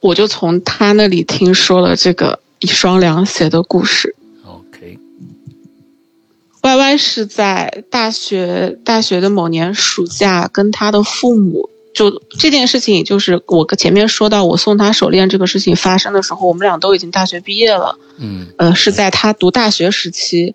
[0.00, 4.16] 我就从他那里听说了这个一双凉鞋的故事。
[4.44, 11.68] ，OK，Y Y 是在大学大学的某年暑假跟他的父母。
[11.94, 17.98] 就这件事情，就是我前面说到我送他手链这个事情发生的时候，我们俩都已经大学毕业了。
[18.18, 20.54] 嗯呃，是在他读大学时期，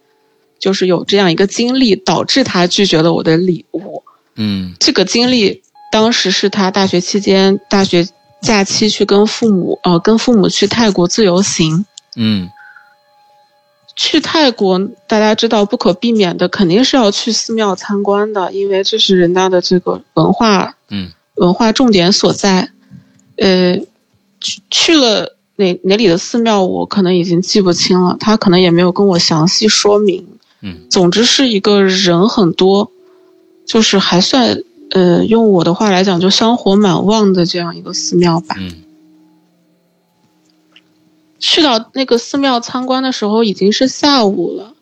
[0.57, 4.03] 就是有这样一个经历，导致他拒绝了我的礼物。
[4.35, 8.07] 嗯这个经历当时是他大学期间，大学
[8.41, 11.85] 假期去跟父母，呃，跟父母去泰国自由行。
[12.15, 12.49] 嗯
[13.95, 22.71] 去泰国，大家知道不可避免的肯定是要去寺庙参观的，因为这是人家的这个文化嗯文化重点所在。
[23.37, 23.77] 呃，
[24.39, 30.27] 去去了哪哪里的寺庙，我可能已经记不清了，他可能也没有跟我详细说明。
[30.61, 32.91] 嗯总之是一个人很多，
[33.65, 38.55] 就是还算呃，用我的话来讲，就香火蛮旺的这样一个寺庙吧。
[38.59, 38.83] 嗯
[41.39, 44.73] 去到那个寺庙参观的时候已经是下午了，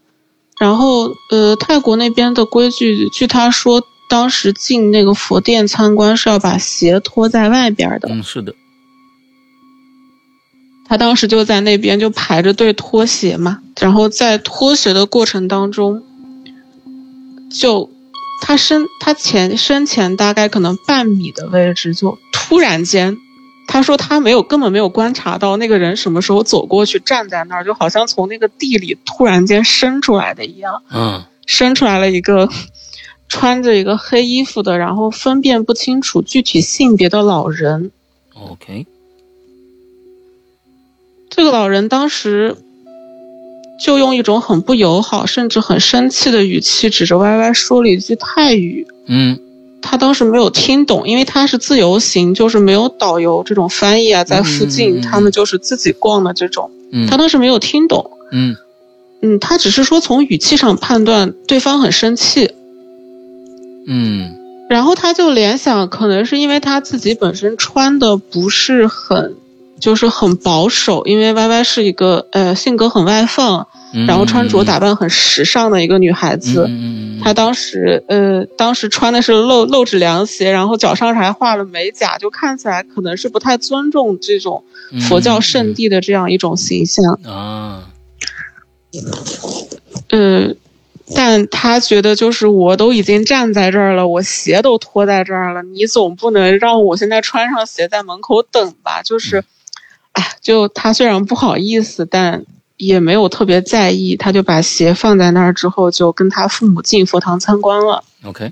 [0.58, 8.08] 然后呃，泰国那边的规矩，据他说，当时进那个佛殿参观是要把鞋脱在外边的。
[8.10, 8.54] 嗯，是的，
[10.88, 16.04] 他当时就在那边就排着队脱鞋嘛，然后在脱鞋的过程当中，
[17.50, 17.90] 就
[18.42, 23.18] 他身他前身前大概可能半米的位置，就突然间，
[23.68, 32.50] 他说他没有根本没有观察到那个人什么时候走过去站在那儿，就好像从那个地里突然间伸出来的一样，嗯伸出来了一个
[33.36, 37.92] 穿着一个黑衣服的，然后分辨不清楚具体性别的老人。
[38.34, 38.86] ，OK，
[41.30, 42.56] 这个老人当时
[43.84, 48.88] 就用一种很不友好，甚至很生气的语气指着 Y Y 说了一句泰语。
[49.08, 49.38] 嗯
[49.82, 56.72] 他当时没有听懂，因为他是自由行，就是没有导游这种翻译啊，在附近、嗯嗯嗯他们就是自己逛的这种。
[56.92, 58.56] 嗯他当时没有听懂，嗯
[59.22, 62.52] 嗯，他只是说从语气上判断对方很生气，
[63.88, 64.36] 嗯。
[64.68, 69.36] 然后他就联想，可能是因为他自己本身穿的不是很，
[69.80, 76.66] 就是很保守，因为 Y Y 是一个呃性格很外放，嗯，然后穿着打扮很时尚的一个女孩子。
[76.68, 87.20] 嗯嗯她当时呃，当时穿的是露露趾凉鞋，然后脚上还画了美甲，就看起来可能是不太尊重这种嗯佛教圣地的这样一种形象。
[87.24, 87.90] 啊，
[90.10, 90.56] 呃，
[91.14, 99.04] 但他觉得就是我都已经站在这儿了，我鞋都脱在这儿了，你总不能让我现在穿上鞋在门口等吧？
[99.04, 99.44] 就是，
[100.14, 102.44] 哎，就他虽然不好意思，但
[102.78, 108.04] 也没有特别在意，他就把鞋放在那儿之后，就跟他父母进佛堂参观了。
[108.24, 108.52] OK，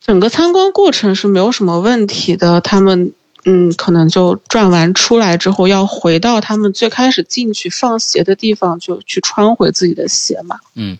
[0.00, 3.12] 整个参观过程是没有什么问题的，他们
[3.44, 10.60] 嗯，可能就转完出来之后，要回到他们最开始进去放鞋的地方，就去穿回自己的鞋嘛。
[10.74, 10.98] 嗯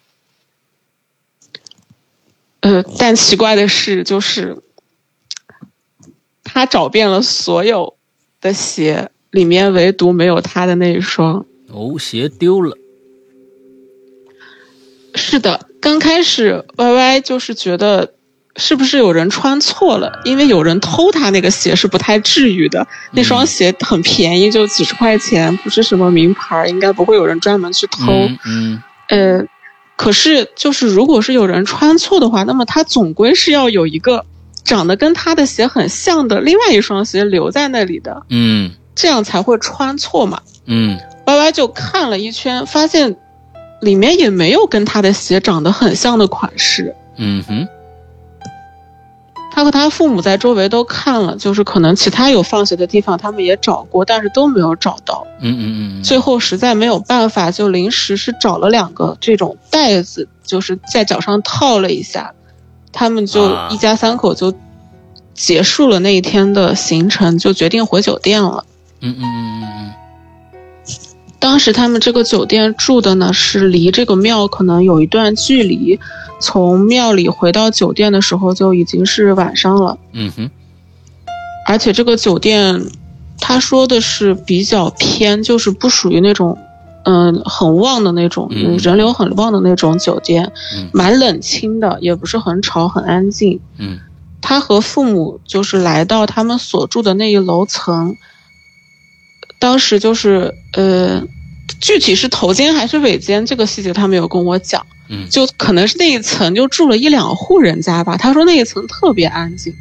[2.61, 4.59] 呃，但奇怪的是，就是
[6.42, 7.96] 他找遍了所有
[8.40, 11.46] 的鞋，里面唯独没有他的那一双。
[11.68, 12.77] 哦，鞋丢了。
[15.14, 18.14] 是的，刚开始 Y Y 就是觉得
[18.59, 28.12] 是不是有人穿错了，因为有人偷他那个鞋是不太至于的，那双鞋很便宜，就几十块钱，不是什么名牌，应该不会有人专门去偷。
[28.44, 29.42] 嗯，呃，
[29.97, 34.27] 可是就是如果是有人穿错的话，那么他总归是要有一个
[34.64, 40.40] 长得跟他的鞋很像的另外一双鞋留在那里的，嗯，这样才会穿错嘛。
[40.66, 43.16] 嗯，Y Y 就看了一圈，发现。
[43.81, 46.92] 里面也没有跟他的鞋长得很像的款式。
[47.16, 47.68] 嗯哼，
[49.59, 55.27] 他和他父母在周围都看了，就是可能其他有放鞋的地方他们也找过，但是都没有找到。
[55.40, 56.03] 嗯嗯嗯。
[56.05, 62.35] 最后实在没有办法，就临时是找了两个这种袋子，就是在脚上套了一下，
[62.92, 64.55] 他们就一家三口就
[65.35, 68.64] 结束了那一天的行程，就决定回酒店了。
[69.01, 69.94] 嗯嗯嗯嗯嗯。
[71.40, 75.98] 当时他们这个酒店住的呢，是离这个庙可能有一段距离，
[76.40, 79.96] 从庙里回到酒店的时候就已经是晚上了。
[80.12, 80.51] 嗯哼，
[81.68, 82.85] 而且这个酒店，
[83.38, 86.59] 他说的是比较偏，就是不属于那种，
[87.05, 90.51] 嗯，很旺的那种，人流很旺的那种酒店，
[90.92, 93.61] 蛮冷清的，也不是很吵，很安静。
[93.79, 94.01] 嗯，
[94.40, 98.16] 他和父母就是来到他们所住的那一楼层。
[99.59, 101.23] 当时就是，呃，
[101.81, 104.87] 具体是头间还是尾间，这个细节他没有跟我讲。
[105.09, 108.16] 嗯，就可能是那一层就住了一两户人家吧。
[108.16, 109.75] 他说那一层特别安静。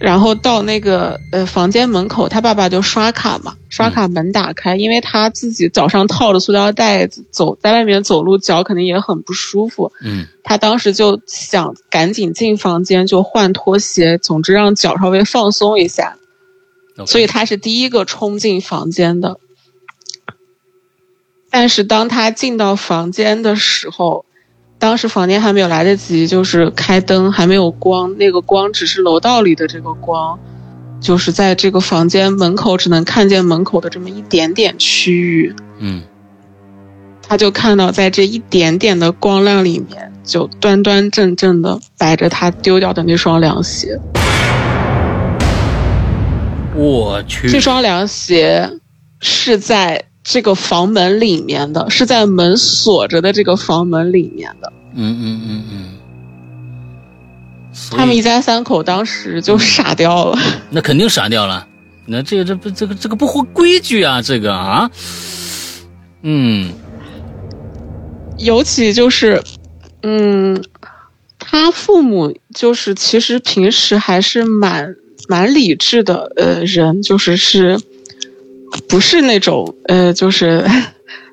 [0.00, 9.90] 然后到那个呃房间门口，他爸爸就刷卡嘛，刷卡门打开，因为他自己脚上套着塑料袋子，走在外面走路脚肯定也很不舒服。
[10.02, 16.16] 嗯，他当时就想赶紧进房间就换拖鞋，总之让脚稍微放松一下。
[17.06, 19.38] 所以他是第一个冲进房间的，
[21.50, 24.24] 但是当他进到房间的时候，
[24.78, 30.38] 当时房间还没有来得及就是开灯，还没有光，那个光只是楼道里的这个光，
[31.00, 35.54] 就是在这个房间门口只能看见门口的这么一点点区域。
[35.78, 36.02] 嗯，
[37.22, 43.98] 他就看到在这一点点的光亮里面，就端端正正的摆着他丢掉的那双凉鞋。
[46.76, 48.68] 我去，这双凉鞋
[49.20, 54.72] 是在这个房门里面的，是在门锁着的这个房门里面的。
[54.94, 55.98] 嗯嗯嗯嗯。
[57.90, 60.38] 他们一家三口当时就傻掉了。
[60.70, 61.66] 那肯定傻掉了。
[62.06, 64.90] 那这个这不这个这个不合规矩啊，这个啊。
[66.22, 66.72] 嗯。
[68.38, 69.42] 尤其就是，
[70.02, 70.64] 嗯，
[71.38, 74.96] 他父母就是其实平时还是蛮。
[75.28, 77.80] 蛮理智的，呃，人就是是，
[78.88, 80.64] 不是那种，呃，就是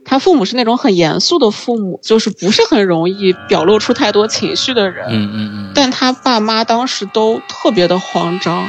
[0.06, 5.08] 他父母是那种很严肃的父母，就是不是很容易表露出太多情绪的人。
[5.10, 5.72] 嗯嗯嗯。
[5.76, 8.68] 但他爸妈当时都特别的慌张，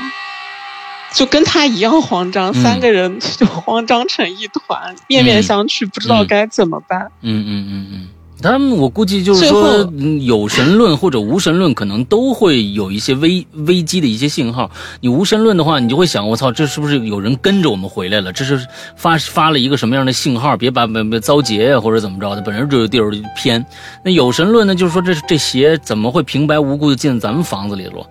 [1.15, 7.09] 就跟他一样慌张，三个人 就慌张成一团，面面相觑，不知道该怎么办。
[7.23, 8.09] 嗯嗯嗯嗯。
[8.43, 9.89] 他们我估计就是说，
[10.23, 14.71] 有神论或者无神论，可能都会有一些危危机的一些信号。
[15.01, 18.33] 你无神论的话，你就会想，我操，这是不是有人跟着我们回来了？
[18.33, 20.57] 这是发发了一个什么样的信号？
[20.57, 22.43] 别把别别遭劫呀，或者怎么着的？
[22.43, 23.65] 本身就有地儿偏。
[24.05, 28.07] 那有神论呢，就是说，这这邪怎么会平白无故的进咱们房子里了？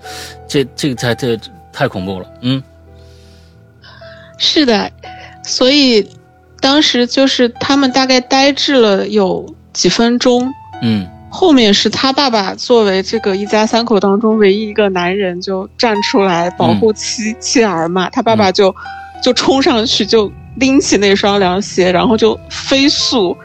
[0.48, 1.38] 这这个太太
[1.74, 2.26] 太恐怖了。
[2.42, 2.64] 嗯，
[4.38, 4.92] 是的，
[5.44, 6.08] 所以
[6.60, 9.56] 当时就是他们大概呆滞了有。
[9.74, 18.10] 几分钟，嗯，后面是他爸爸作为这个一家三口当中唯一一个男人，就站出来保护妻妻儿嘛。
[18.10, 18.76] 他爸爸就
[19.24, 23.38] 就冲上去，就拎起那双凉鞋，然后就飞速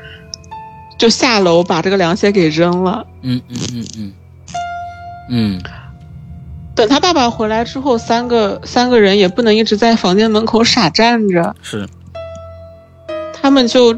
[0.98, 3.06] 就下楼把这个凉鞋给扔了。
[3.22, 4.12] 嗯嗯嗯嗯
[5.30, 5.62] 嗯。
[6.74, 11.88] 等他爸爸回来之后，三个三个人也不能一直在房间门口傻站着，是，
[13.32, 13.96] 他们就。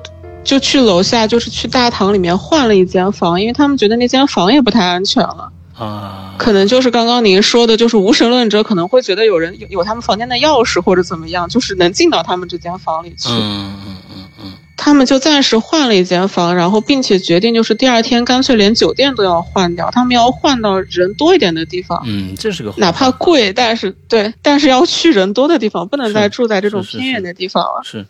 [0.48, 6.34] 就去楼下，就是去大堂里面换了一间房，因为他们觉得那间房也不太安全了啊。
[6.38, 13.28] 可能就是刚刚您说的，就是无神论者可能会觉得有人有有他们房间的钥匙或者怎么样，就是能进到他们这间房里去。
[13.28, 14.52] 嗯嗯嗯嗯。
[14.74, 22.02] 他们就暂时换了一间房，然后并且决定就是第二天干脆连酒店都要换掉，他们要换到人多一点的地方。
[22.06, 27.82] 嗯，这是个哪怕贵，但是对，但是要去人多的地方，不能再住在这种偏远的地方了。
[27.84, 28.06] 是。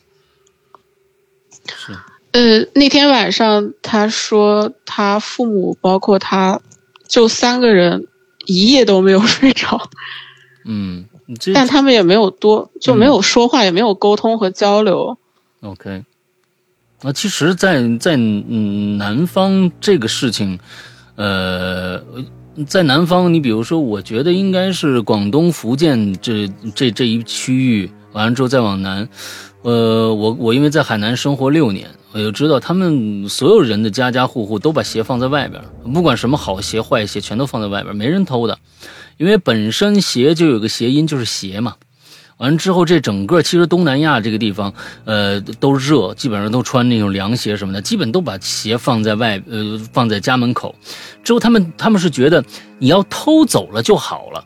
[1.66, 1.98] 是。
[2.32, 6.60] 呃，那天晚上他说他父母包括他，
[7.06, 8.06] 就三个人
[8.46, 9.88] 一夜都没有 睡着。
[10.64, 11.06] 嗯，
[11.54, 15.16] 但他们也没有多，就没有说话，也没有沟通和交流。
[15.62, 16.04] OK，
[17.02, 20.58] 那其实在，在嗯南方这个事情，
[21.16, 22.02] 呃，
[22.66, 29.08] 在南方，你比如说，我觉得应该是广东、福建这这这一区域，完了之后再往南，
[29.62, 38.58] 呃，我我因为在海南生活六年，我就知道他们所有人的家家户户都把鞋放在外边，不管什么好鞋坏鞋，全都放在外边，没人偷的，
[39.18, 41.74] 因为本身鞋就有个谐音，就是鞋嘛。
[42.38, 44.72] 完了之后，这整个其实东南亚这个地方，
[45.04, 50.72] 呃，都热，基本上都穿那种凉鞋什么的，基本都把鞋放在外，呃，放在家门口。
[51.24, 52.44] 之后他们他们是觉得
[52.78, 54.44] 你要偷走了就好了，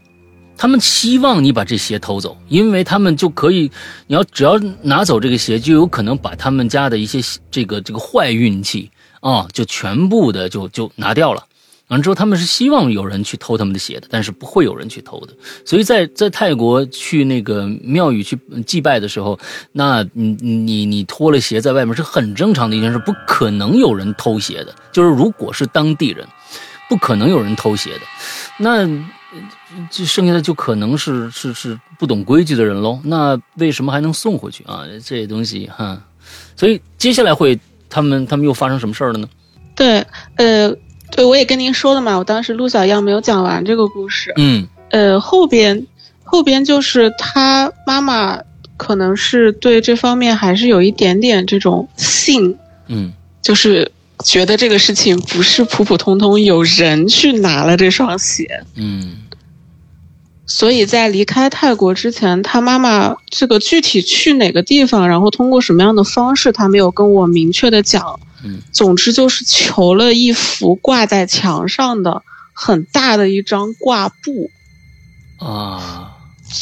[0.57, 3.70] 他们希望你把这鞋偷走，因为他们就可以，
[4.07, 8.90] 你要只要拿走这个鞋，就有可能把他们家的一些这个这个坏运气
[9.20, 11.44] 啊，就全部的就就拿掉了。
[11.88, 15.34] 完了之后，他们是希望有人去偷他们的鞋的，但是不会有人去偷的。
[15.62, 19.38] 所以在在泰国去那个庙宇去祭拜的时候，
[19.72, 24.74] 那你你你脱了鞋在外面是很正常的一件事，不可能有人偷鞋的。
[24.90, 26.26] 就是如果是当地人，
[26.88, 28.00] 不可能有人偷鞋的。
[28.59, 28.86] 那
[29.90, 32.98] 这剩下的就可能是是是不懂规矩的人喽。
[33.04, 34.84] 那为什么还能送回去啊？
[35.04, 36.02] 这些东西哈，
[36.56, 37.58] 所以接下来会
[37.88, 39.28] 他们他们又发生什么事儿了呢？
[39.74, 40.06] 对，
[40.36, 40.74] 呃。
[41.14, 44.32] 对，我也跟您说了嘛，我当时陆小样没有讲完这个故事。
[44.36, 45.86] 嗯，呃，后边
[46.24, 48.40] 后边就是他妈妈
[48.78, 52.56] 可能是对这方面还是有一点点这种性，
[52.86, 53.12] 嗯，
[53.42, 53.91] 就是
[54.24, 59.16] 觉得这个事情不是普普通通有人去拿了这双鞋，嗯，
[60.46, 68.20] 所以在离开泰国之前，他妈妈这个具体去哪个地方，然后通过什么样的方式，他没有跟我明确的讲。
[68.44, 74.50] 嗯，总之就是求了一幅挂在墙上的很大的一张挂布，
[75.38, 76.16] 啊，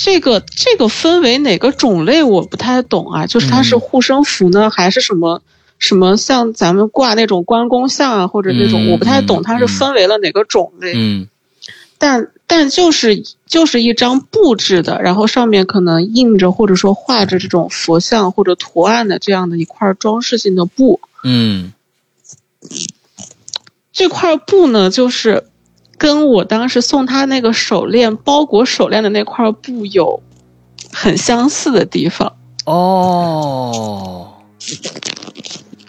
[0.04, 5.42] 这个这个分为哪个种类我不太懂啊，就是它是护身符呢，还是什么
[5.80, 10.92] 什么像咱们挂那种关公像啊，或者那种、嗯我不太懂，它是分为了哪个种类？
[10.94, 11.28] 嗯。
[11.98, 21.00] 但但就是就是一张布制的，然后上面可能印着或者说画着这种佛像或者图案的这样的一块装饰性的布。
[21.24, 21.72] 嗯。
[23.92, 25.44] 这块布呢，就是
[25.98, 30.22] 跟我当时送他那个手链包裹手链的那块布有
[30.92, 34.32] 很相似的地方，哦，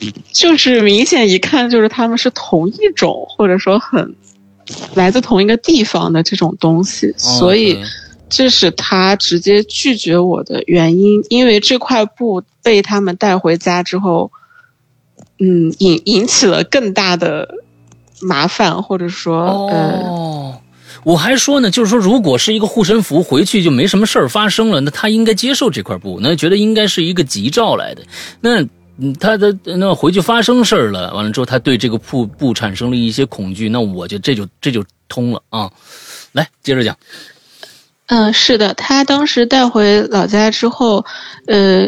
[0.32, 4.16] 就是明显一看就是他们是同一种，或者说很
[4.95, 7.78] 来自同一个地方的这种东西，所以
[8.30, 14.32] 这是他直接拒绝我的原因，因为这块布被他们带回家之后，
[15.39, 17.56] 嗯，引引起了更大的
[18.22, 19.99] 麻烦，或者说、呃。
[20.04, 20.62] 哦，
[21.04, 28.04] 我还说呢，就是说，如果是一个护身符，回去就没什么事儿发生了，那他应该接受这块布，那觉得应该是一个吉兆来的。
[28.39, 28.64] 那
[28.98, 35.72] 嗯他的那回去发生事儿了，完了之后，他对这个布布产生了一些恐惧，那我就这就这就通了啊。
[36.34, 36.96] 来，接着讲。
[38.08, 41.06] 嗯，是的，他当时带回老家之后，
[41.48, 41.88] 呃，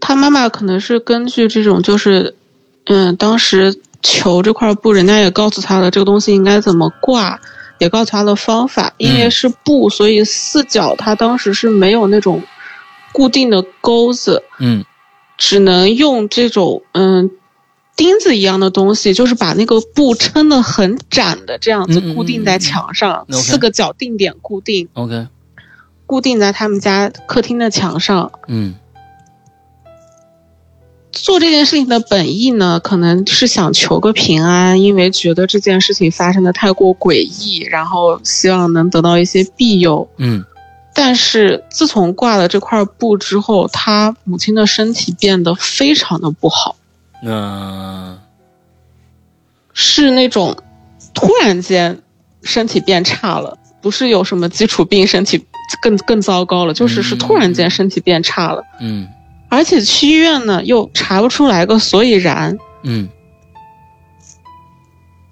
[0.00, 2.34] 他妈妈可能是根据这种，就是，
[2.86, 7.40] 嗯，当时求这块布，人家也告诉他了这个东西应该怎么挂，
[7.78, 8.92] 也告诉他了方法。
[8.98, 12.42] 因为嗯是布，所以四角他当时是没有那种
[13.12, 14.84] 固定的钩子，嗯
[15.44, 17.28] 只能用这种嗯
[17.96, 24.88] 钉子一样的东西，就是把那个布撑得很窄的这样子固定在墙上，四个角定点固定。
[24.92, 25.26] ，OK，
[26.06, 28.30] 固定在他们家客厅的墙上。
[28.46, 28.76] 嗯
[31.10, 40.08] 做这件事情的本意呢，可能是想求个平安，因为觉得这件事情发生的太过诡异，然后希望能得到一些庇佑。
[40.18, 40.44] 嗯
[40.94, 46.76] 但是自从挂了这块布之后，他母亲的身体变得非常的不好，
[47.24, 48.18] 嗯
[49.72, 50.56] 是那种
[51.14, 52.02] 突然间
[52.42, 55.46] 身体变差了，不是有什么基础病，身体
[55.82, 58.62] 更更糟糕了，就是是突然间身体变差了。
[58.80, 59.08] 嗯
[59.48, 62.58] 而且去医院呢，又查不出来个所以然。
[62.84, 63.08] 嗯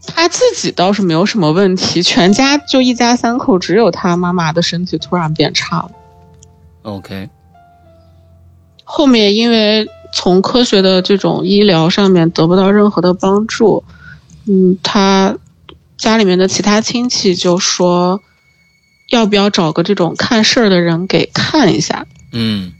[0.06, 5.90] 他自己倒是没有什么问题，全家就一家三口，只有他妈妈的身体突然变差了。
[6.82, 7.28] ，OK，
[8.84, 13.84] 后面因为从科学的这种医疗上面得不到任何的帮助，
[14.46, 15.36] 嗯，他
[15.96, 18.22] 家里面的其他亲戚就说，
[19.10, 22.06] 要不要找个这种看事儿的人给看一下？
[22.32, 22.72] 嗯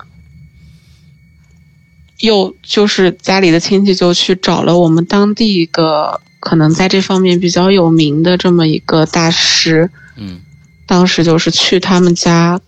[2.20, 10.41] 又就是家里的亲戚就去找了我们当地一个可能在这方面比较有名的这么一个大师，嗯
[10.86, 12.61] 当时就是去他们家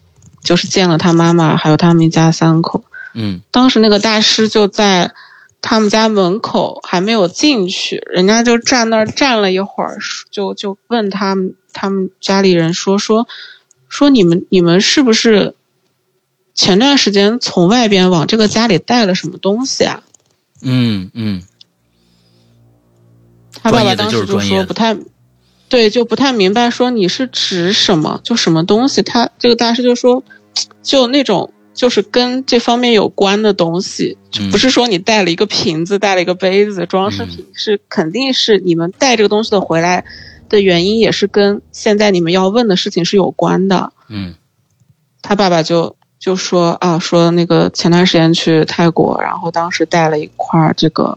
[0.44, 2.84] 就是见了他妈妈，还有他们一家三口。
[3.14, 5.12] 嗯当时那个大师就在
[5.60, 9.98] 他们家门口还没有进去，人家就站那儿站了一会儿，
[10.30, 13.26] 就就问他们他们家里人说说
[13.88, 15.54] 说你们你们是不是
[16.54, 20.02] 前段时间从外边往这个家里带了什么东西啊？
[20.62, 21.42] 嗯嗯
[23.62, 24.96] 他爸爸当时就说不太，
[25.68, 29.02] 对，就不太明白，说你是指什么，就什么东西。
[29.02, 30.22] 他这个大师就说，
[30.82, 40.04] 就那种就是跟这方面有关的东西，就嗯不是说你带了一个瓶子，带了一个杯子装饰品，是肯定是你们带这个东西的回来
[40.48, 43.92] 的原因，也是跟现在你们要问的事情是有关的。
[44.08, 44.34] 嗯
[45.22, 51.16] 他爸爸就就说啊，说那个前段时间去泰国，然后当时带了一块儿这个，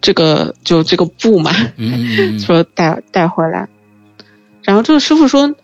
[0.00, 3.68] 这个就这个布嘛，嗯嗯嗯 说带带回来，
[4.62, 5.54] 然后这个师傅说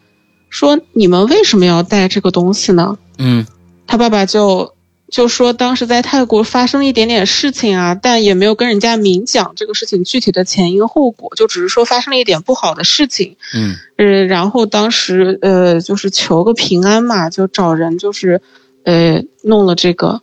[0.50, 2.98] 说你们为什么要带这个东西呢？
[3.18, 3.46] 嗯
[3.86, 4.74] 他爸爸就
[5.10, 13.36] 就说当时在泰国发生了一点点事情啊，但也没有跟人家明讲这个事情具体的前因后果，就只是说发生了一点不好的事情。
[13.54, 18.40] 嗯呃，然后当时呃就是求个平安嘛，就找人就是
[18.84, 20.22] 呃弄了这个，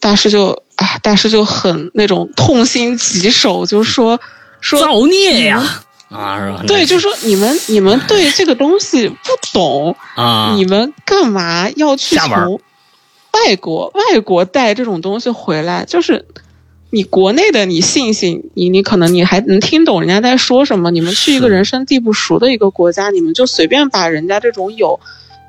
[0.00, 4.20] 大师就啊大师就很那种痛心疾首，就说
[4.60, 6.64] 说造孽呀啊是吧？
[6.66, 9.16] 对，就说你们你们对这个东西不
[9.52, 12.60] 懂，啊，你们干嘛要去从
[13.32, 15.84] 外国外国带这种东西回来？
[15.84, 16.26] 就是
[16.90, 20.90] 你国内的你信信，你你可能你还能听懂人家在说什么。
[20.90, 24.98] 你们去一个人生地不熟的一个国家，你们就随便把人家这种有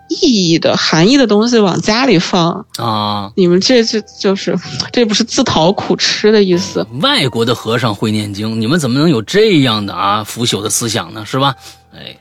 [0.10, 4.58] 意义的含义的东西往家里放，啊，你们这这就是
[4.92, 6.86] 这不是自讨苦吃的意思。
[7.02, 11.24] 外国的和尚会念经，你们怎么能有这样的啊腐朽的思想呢？
[11.26, 11.56] 是吧？
[11.94, 12.18] 哎，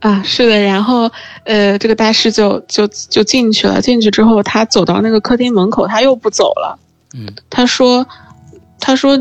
[0.00, 1.10] 啊，是的，然后
[1.44, 3.82] 呃，这个大师就就就进去了。
[3.82, 6.78] 进去之后，他走到那个客厅门口，他又不走了。
[7.14, 8.06] 嗯他说
[8.78, 9.18] ：“他说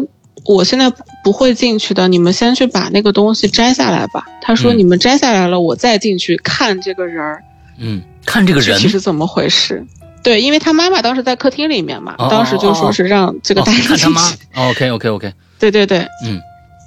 [0.47, 7.43] 我现在不不会进去的，你们先去把那个东西摘下来吧。”他说：“嗯你们摘下来了，我再进去看这个人儿。
[7.77, 8.77] 嗯，看这个人？
[8.77, 9.85] 具体是怎么回事。”
[10.23, 14.03] 对，因为他妈妈当时在客厅里面嘛，哦当时就说是让这个哦大师进去。
[14.03, 16.41] 看他妈，OK OK OK，对对对，嗯。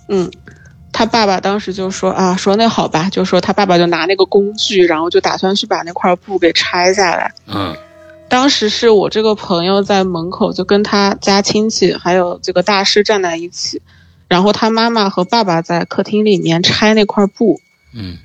[0.08, 0.30] 嗯，
[0.92, 7.32] 他爸爸当时就说啊，说那好吧，就说他爸爸就拿那个工具，然后就打算去把那块布给拆下来。
[7.46, 7.74] 嗯
[8.30, 13.82] 当时是我这个朋友在门口，就跟他家亲戚还有这个大师站在一起，
[14.28, 17.60] 然后他妈妈和爸爸在客厅里面拆那块布。
[17.92, 18.16] 嗯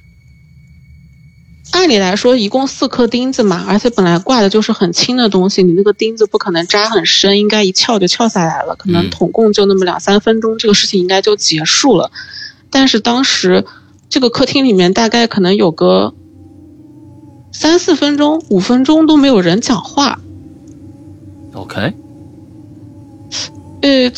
[1.72, 12.12] 按理来说，一共四颗钉子嘛，而且本来挂的就是很轻的东西，你那个钉子不可能扎很深，应该一撬就撬下来了，可能嗯统共就那么两三分钟，这个事情应该就结束了。
[12.70, 13.66] 但是当时
[14.08, 16.14] 这个客厅里面大概可能有个
[17.58, 20.20] 三四分钟、五分钟都没有人讲话。
[21.54, 21.94] ，OK，
[23.82, 24.12] 呃，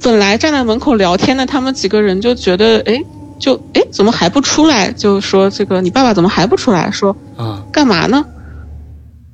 [0.00, 3.02] 本来站在门口聊天的他们几个人就觉得，哎，
[3.40, 4.92] 就哎怎么还不出来？
[4.92, 6.88] 就说这个你爸爸怎么还不出来？
[6.92, 8.24] 说啊干嘛呢？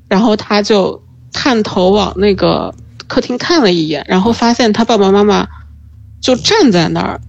[0.08, 2.74] 然后他就探头往那个
[3.06, 5.46] 客厅看了一眼，然后发现他爸爸妈妈
[6.22, 7.20] 就站在那儿，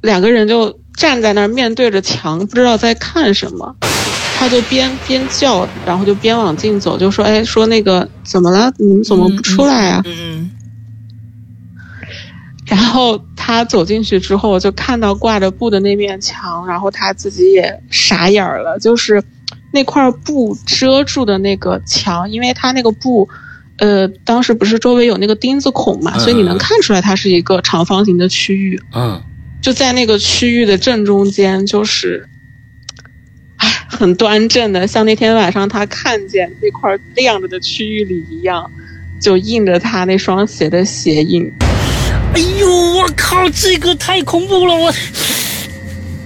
[0.00, 3.74] 两个人就站在那儿面对着墙，不知道在看什么。
[4.40, 8.72] 他就边边叫，然后就边往进走，就说：“哎，说那个怎么了？
[8.78, 10.50] 你们怎么不出来啊？”嗯
[12.64, 19.22] 然后他走进去之后，就看到挂着布的那面墙，然后他自己也傻眼儿了，就是
[19.74, 23.28] 那块布遮住的那个墙，因为他那个布，
[23.76, 29.20] 呃，当时不是周围有那个钉子孔嘛，嗯所以你能看出来它是一个长方形的区域，嗯
[29.60, 32.29] 就在那个区域的正中间，就是，哎，
[34.00, 38.70] 很端正的，像那天晚上他看见那块亮着的区域里一样，
[39.20, 41.52] 就印着他那双鞋的鞋印。
[42.32, 44.88] 哎呦，我靠，这个太恐怖了，我，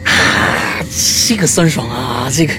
[0.05, 0.87] 啊，
[1.27, 2.55] 这个酸爽啊，这个，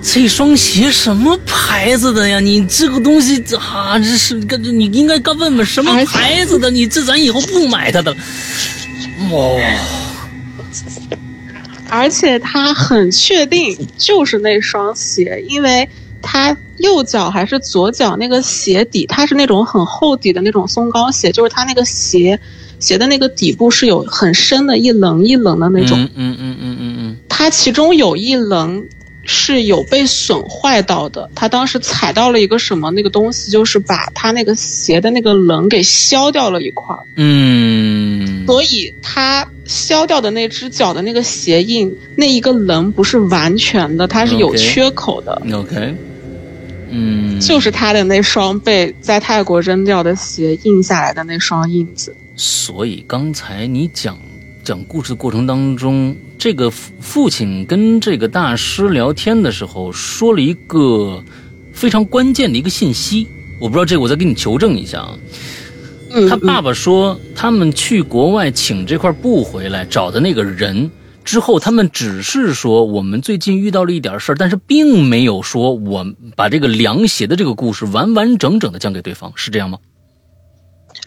[0.00, 2.38] 这双鞋什么牌子的呀？
[2.38, 8.16] 你这个东西啊，这是个你应该该问问什么牌子的，你这咱以后不买它的了。
[9.32, 9.60] 哇，
[11.88, 15.88] 而且他很确定就是那双鞋，因为
[16.20, 22.38] 他右脚还是左脚那个鞋底，它是那种很厚底的那种松糕鞋，就是它那个鞋
[22.80, 25.98] 鞋的那个底部是有很深的一棱一棱的那种。
[26.00, 28.84] 嗯嗯嗯嗯嗯嗯它其中有一棱
[29.24, 31.30] 是有被损坏到的。
[31.34, 37.02] 他当时踩到了一个什么那个东西，就是把他那个鞋的那个棱给削掉了一块儿。
[37.16, 45.42] 嗯，所以他削掉的那只脚的那个鞋印，那一个棱不是完全的，它是有缺口的。
[45.52, 45.94] OK，
[46.90, 52.14] 嗯，就是他的那双被在泰国扔掉的鞋印下来的那双印子。
[52.36, 54.18] 所以刚才你讲
[54.64, 61.22] 讲故事的过程当中，这个父父亲跟这个大师聊天的时候，说了一个
[61.72, 63.28] 非常关键的一个信息，
[63.60, 65.18] 我不知道这个，我再给你求证一下啊。
[66.10, 70.90] 嗯，他爸爸说，他们去国外请这块布回来，找的那个人
[71.24, 76.06] 之后，他们只是说我们最近遇到了一点事儿，但是并没有说我
[76.36, 79.78] 把这个凉鞋的这个故事完完整整的讲给对方，是这样吗？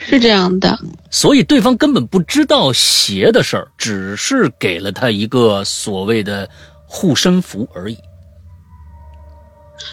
[0.08, 0.80] 是这样的。
[1.12, 6.50] 所以对方根本不知道鞋的事儿，只是给了他一个所谓的
[6.86, 7.98] 护身符而已。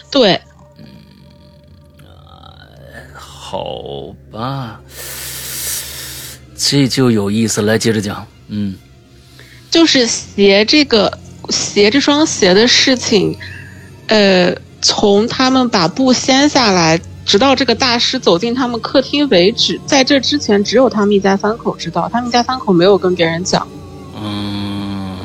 [0.09, 0.41] 对，
[0.79, 0.85] 嗯
[3.13, 4.79] 好吧，
[6.57, 8.25] 这就有意思，来接着讲。
[8.47, 8.75] 嗯
[9.69, 13.37] 就是鞋这个鞋这双鞋的事情，
[14.07, 23.67] 呃，从他们把布掀下来，直到这个大师走进他们客厅为止，在这之前只有他们一家三口知道，他们一家三口没有跟别人讲。
[24.15, 25.17] 嗯。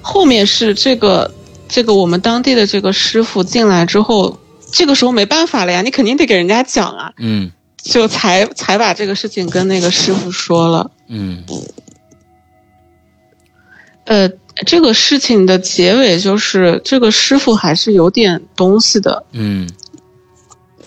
[0.00, 1.30] 后面是这个
[1.68, 4.38] 这个我们当地的这个师傅进来之后，
[4.72, 7.52] 这个时候没办法了呀，你肯定得给人家讲啊，嗯。
[7.80, 10.90] 就才才把这个事情跟那个师傅说了。
[11.08, 11.44] 嗯。
[14.04, 14.28] 呃，
[14.66, 19.68] 这个事情的结尾就是这个师傅还是有点东西的，嗯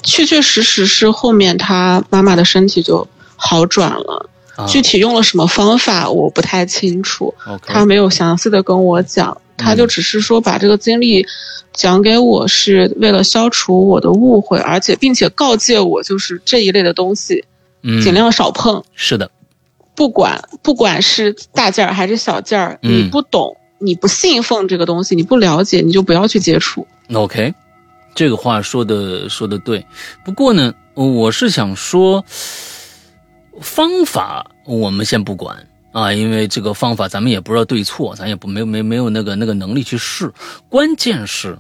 [0.03, 7.33] 确确实实是后面他妈妈的身体就好转了，啊具体用了什么方法我不太清楚
[7.65, 11.25] 他没有详细的跟我讲，他就只是说把这个经历
[11.73, 17.45] 讲给我是为了消除我的误会，而且并且告诫我就是这一类的东西
[17.83, 19.29] 嗯尽量少碰，是的，
[19.95, 23.55] 不管不管是大件儿还是小件儿，嗯你不懂。
[23.83, 26.85] 你不信奉这个东西，你不了解，你就不要去接触。
[27.15, 27.51] OK，
[28.13, 29.85] 这个话说的说的对。
[30.23, 32.23] 不过呢，我是想说，
[33.61, 40.31] 方法我们先不管啊，因为这个方法咱们也不知道对错，咱也不没没没有那个那个能力去试。
[40.69, 41.57] 关键是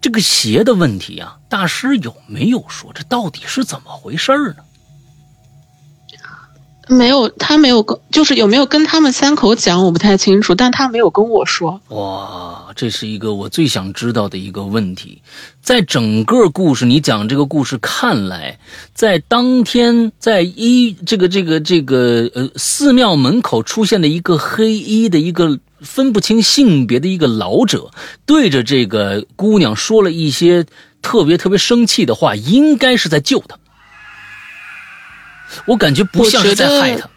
[0.00, 4.64] 这个邪的问题啊，大师有没有说这到底是怎么回事呢？
[6.88, 11.80] 没有，他没有跟，就是有没有跟他们三口讲，我不太清楚，但他没有跟我说。
[11.88, 15.20] 哇，这是一个我最想知道的一个问题。
[15.62, 18.58] 在整个故事，你讲这个故事看来，
[18.94, 27.90] 在当天，在一这个这个这个呃寺庙门口出现的一个黑衣的一个分不清性别的一个老者，
[28.24, 30.64] 对着这个姑娘说了一些
[31.02, 33.58] 特别特别生气的话，应该是在救她。
[35.66, 37.08] 我感觉不像是在害他。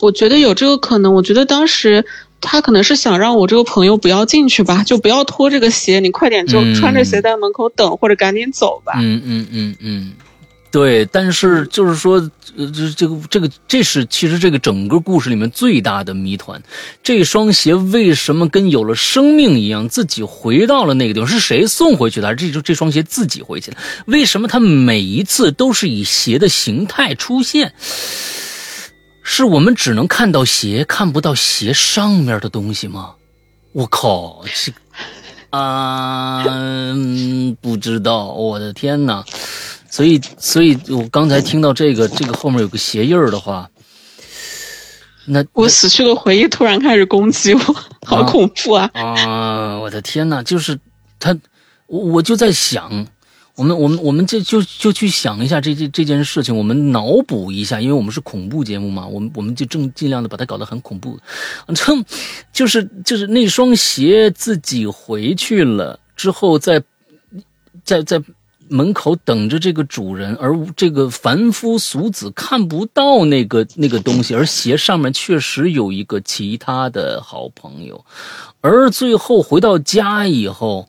[0.00, 2.04] 我觉得有这个可能，我觉得当时
[2.40, 8.94] 他可能是想让我这个朋友不要进去吧，就不要脱这个鞋，你快点就嗯穿着鞋在门口等，或者赶紧走吧。
[8.96, 10.12] 嗯嗯嗯嗯，
[10.72, 12.14] 对，但是就是说，
[12.56, 16.62] 呃，这这个这个，这是其实这个整个故事里面最大的谜团。
[17.02, 21.28] 这双鞋为什么跟有了生命一样，自己回到了那个地方？
[21.28, 22.26] 是谁送回去的？
[22.28, 23.76] 还是这这双鞋自己回去的？
[24.06, 27.74] 为什么它每一次都是以鞋的形态出现？
[29.22, 33.12] 是我们只能看到鞋，看不到鞋上面的东西吗？
[33.72, 34.72] 我靠，这
[35.50, 39.22] 啊、嗯不知道，我的天哪！
[39.92, 43.68] 所以，所以我刚才听到这个，这个后面有个鞋印儿的话，
[45.26, 47.60] 那我死去的回忆突然开始攻击我，
[48.06, 48.90] 好恐怖啊！
[48.94, 50.80] 啊，我的天呐，就是
[51.20, 51.36] 他，
[51.88, 53.06] 我我就在想，
[53.54, 61.18] 我们我们我们这就就去想一下这这这件事情，我们脑补一下，因为我们是恐怖节目嘛，我们我们就正尽量的把它搞得很恐怖，
[61.74, 62.04] 这
[62.50, 66.82] 就是就是那双鞋自己回去了之后在，
[67.84, 68.18] 在在
[68.68, 78.04] 门口等着这个主人，而这个凡夫俗子看不到那个那个东西，而鞋上面确实有一个其他的好朋友，
[78.60, 80.88] 而最后回到家以后，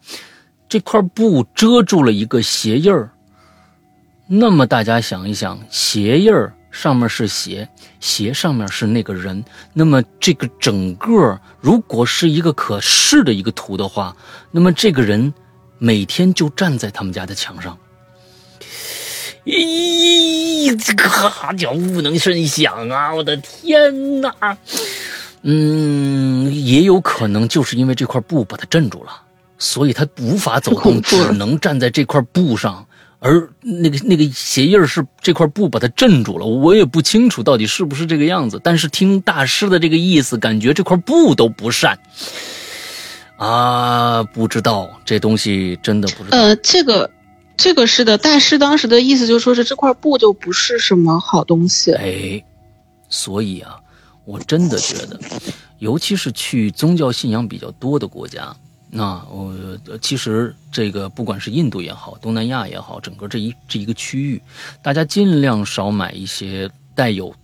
[0.70, 3.10] 这块布遮住了一个鞋印儿。
[4.28, 7.68] 那么大家想一想，鞋印儿上面是鞋，
[8.00, 9.44] 鞋上面是那个人，
[9.74, 14.16] 那么这个整个如果是一个可视的一个图的话，
[14.50, 15.32] 那么这个人
[15.78, 17.78] 每天就站在他们家的墙上。
[19.46, 23.14] 咦，这个好叫不能声响啊！
[23.14, 24.58] 我的天哪！
[25.42, 29.12] 嗯，也有可能就是因为这块布把它镇住了，
[29.58, 32.88] 所以他无法走动， 只能站在这块布上，
[33.20, 36.46] 而那个那个鞋印儿是这块布把它镇住了。
[36.46, 42.00] 我也不清楚到底是不是这个样子，但是听大师的这个意思，感觉这块布都不善
[43.44, 46.38] 啊，不知道这东西真的不知道。
[46.38, 47.12] 呃，这个，
[47.58, 51.92] 这个是的，大师当时的意思就说是这块布就不是什么好东西。
[51.94, 52.42] 哎，
[53.10, 53.78] 所以啊，
[54.24, 55.20] 我真的觉得，
[55.80, 58.56] 尤其是去宗教信仰比较多的国家，
[58.90, 59.54] 那我
[59.88, 64.42] 呃其实这个不管是印度也好，东南亚也好，整个这一这一个区域，
[64.82, 67.36] 大家尽量少买一些带有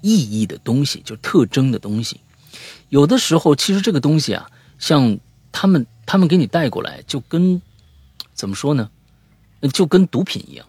[0.00, 2.18] 意义的东西，就特征的东西。
[2.88, 4.46] 有的时候，其实这个东西啊，
[4.78, 5.18] 像
[5.54, 7.62] 他们他们给你带过来，就跟
[8.32, 8.90] 怎么说呢，
[9.72, 10.66] 就跟毒品一样。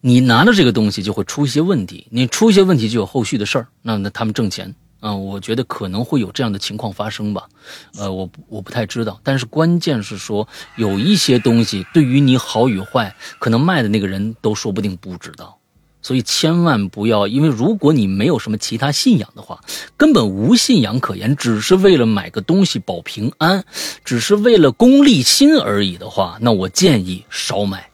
[0.00, 4.72] 你拿了这个东西就会出一些问题，你出一些问题就有后续的事儿，那那他们挣钱。
[5.00, 7.48] 啊、我觉得可能会有这样的情况发生吧，
[7.96, 10.46] 呃，我我不太知道，但是关键是说
[10.76, 15.57] 有一些东西对于你好与坏，可能卖的那个人都说不定不知道，
[16.00, 19.60] 所以千万不要，因为如果你没有什么其他信仰的话，
[19.96, 23.64] 根本无信仰可言，只是为了买个东西保平安，
[24.04, 27.88] 只是为了功利心而已的话，那我建议少买。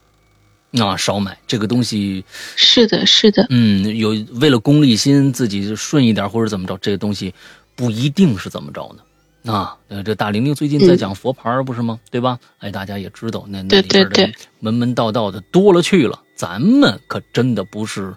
[0.77, 2.25] 啊，少买这个东西，
[2.57, 7.33] 是的，是的，嗯，有为了功利心自己顺一点或者怎么着，这个东西
[7.77, 9.53] 不一定是怎么着呢。
[9.53, 12.01] 啊，呃，这大玲玲最近在讲佛牌儿不是吗？
[12.11, 12.41] 对吧？
[12.59, 18.15] 哎，大家也知道，那那里边门门道道的多了去了，咱们可真的不是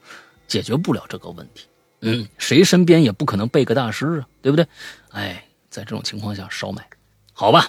[0.47, 1.65] 解决不了这个问题。
[2.01, 4.65] 嗯，谁身边也不可能备个大师啊，对不对？
[5.11, 6.87] 哎，在这种情况下少买，
[7.33, 7.67] 好吧？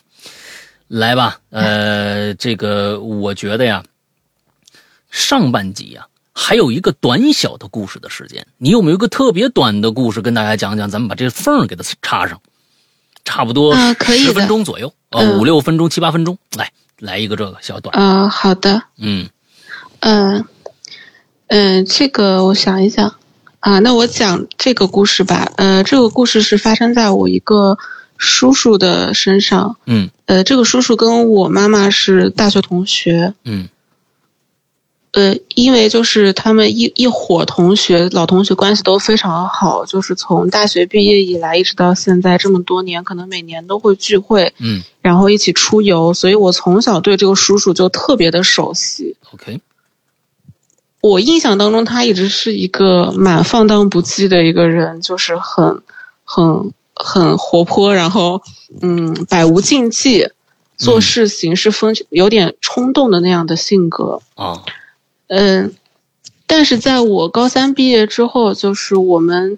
[0.86, 3.82] 来吧，呃， 这个我觉得呀，
[5.11, 10.90] 上半集呀、还有一个短小的故事的时间，你有没有一个特别短的故事跟大家讲讲？
[10.90, 12.40] 咱们把这缝儿给它插上，
[13.24, 19.28] 差不多十分钟左右，呃，嗯五六分钟、七八分钟，来来一个这个小短，呃，好的，嗯
[20.01, 20.44] 嗯、
[21.46, 23.14] 嗯、这个我想一想
[23.61, 25.53] 啊，那我讲这个故事吧。
[25.57, 27.76] 呃，这个故事是发生在我一个
[28.16, 29.76] 叔叔的身上。
[29.86, 33.34] 嗯呃，这个叔叔跟我妈妈是大学同学。
[33.44, 33.68] 嗯
[35.12, 49.16] 呃，因为就是他们一一伙同学，老同学关系都非常好，就是从大学毕业以来一直到现在这么多年，可能每年都会聚会，嗯然后一起出游，所以我从小对这个叔叔就特别的熟悉。
[49.32, 49.61] ，OK，
[51.01, 55.80] 我印象当中，他一直是一个蛮放荡不羁的一个人，就是很、
[56.24, 58.42] 很、很活泼，然后
[58.80, 60.28] 嗯，百无禁忌，
[60.76, 64.20] 做事行事风有点冲动的那样的性格。
[64.34, 64.64] 啊，
[65.28, 65.72] 嗯，
[66.49, 69.57] 但是在我高三毕业之后，就是我们，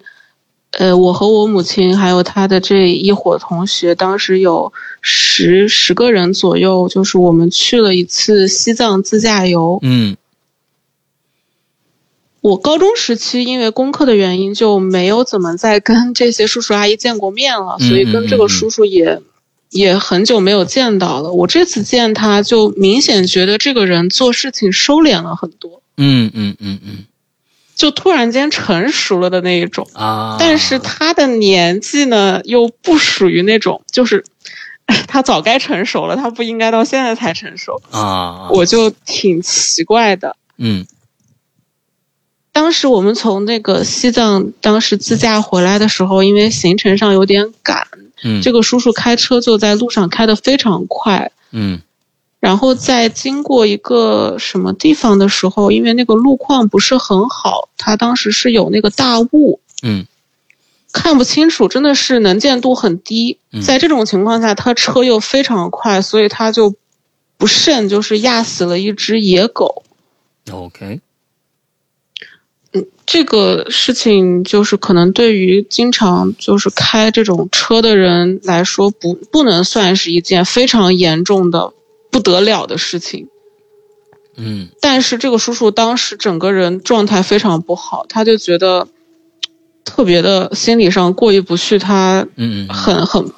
[0.73, 4.71] 呃，我和我母亲还有他的这一伙同学，当时有
[5.01, 9.79] 十十个人左右，就是我们去了一次西藏自驾游。
[9.81, 10.15] 嗯
[12.41, 19.21] 我高中时期因为功课的原因，就没有怎么再跟 这些叔叔阿姨见过面了，嗯所以跟这个叔叔也。
[19.73, 21.31] 也很久没有见到了。
[21.31, 25.81] 我这次见他，就明显觉得这个人做事情收敛了很多。
[25.97, 27.05] 嗯嗯嗯嗯
[27.77, 29.89] 就突然间成熟了的那一种。
[29.93, 34.25] 啊，但是他的年纪呢，又不属于那种，就是
[35.07, 40.35] 他早该成熟了，他不应该到现在才成熟，啊，我就挺奇怪的。
[40.59, 40.85] 嗯
[42.53, 47.87] 当时我们从那个西藏当时自驾回来的时候，因为行程上有点赶，
[48.23, 51.81] 嗯这个叔叔开车就在路上开得非常快，嗯
[52.41, 60.07] 然后在经过一个什么地方的时候，因为那个路况不是很好，他当时是有那个大雾，嗯
[60.93, 63.39] 看不清楚，真的是能见度很低。
[63.53, 66.75] 嗯在这种情况下，他车又非常快，所以他就
[67.37, 69.85] 不慎就是压死了一只野狗。
[70.51, 71.01] ，OK，
[72.73, 81.73] 嗯，这个事情就是可能对于经常就是开这种车的人来说，不不能算是一件非常严重的
[82.11, 83.29] 不得了的事情。
[84.37, 88.87] 嗯但是这个叔叔当时整个人状态非常不好，他就觉得
[89.85, 93.33] 特别的心理上过意不去，他嗯嗯很很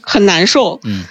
[0.00, 0.78] 很难受。
[0.84, 1.04] 嗯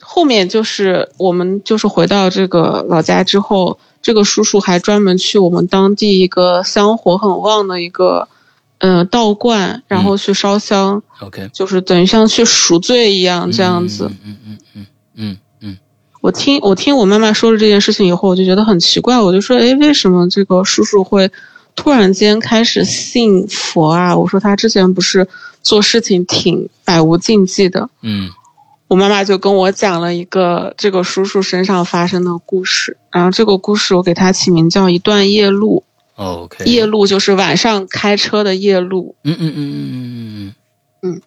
[0.00, 8.28] 后面就是我们就是回到这个老家之后，这个叔叔还专门去我们当地一个香火很旺的一个
[8.78, 14.10] 呃道观，然后去烧香，，OK，就是等于像去赎罪一样这样子。
[14.10, 15.78] 嗯嗯嗯嗯嗯嗯
[16.20, 21.30] 我听我听我妈妈说了这件事情以后，我就觉得很奇怪，我就说，哎，为什么这个叔叔会
[21.76, 24.16] 突然间开始信佛啊？
[24.16, 25.28] 我说他之前不是
[25.62, 27.88] 做事情挺百无禁忌的。
[28.02, 28.30] 嗯
[28.88, 35.84] 我妈妈就跟我讲了一个这个叔叔身上发生的故事，然后这个故事我给他起名叫一段夜路。
[36.16, 39.14] OK，夜路就是晚上开车的夜路。
[39.22, 40.54] 嗯嗯嗯嗯嗯
[41.02, 41.22] 嗯嗯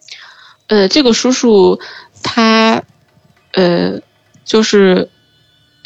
[0.66, 1.80] 呃，这个叔叔
[2.22, 2.82] 他
[3.52, 4.00] 呃
[4.44, 5.08] 就是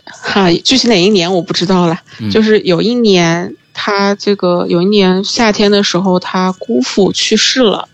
[0.04, 2.00] 哈，具体哪一年我不知道了。
[2.20, 7.88] 嗯就是有一年他这个有一年夏天的时候，他姑父去世了。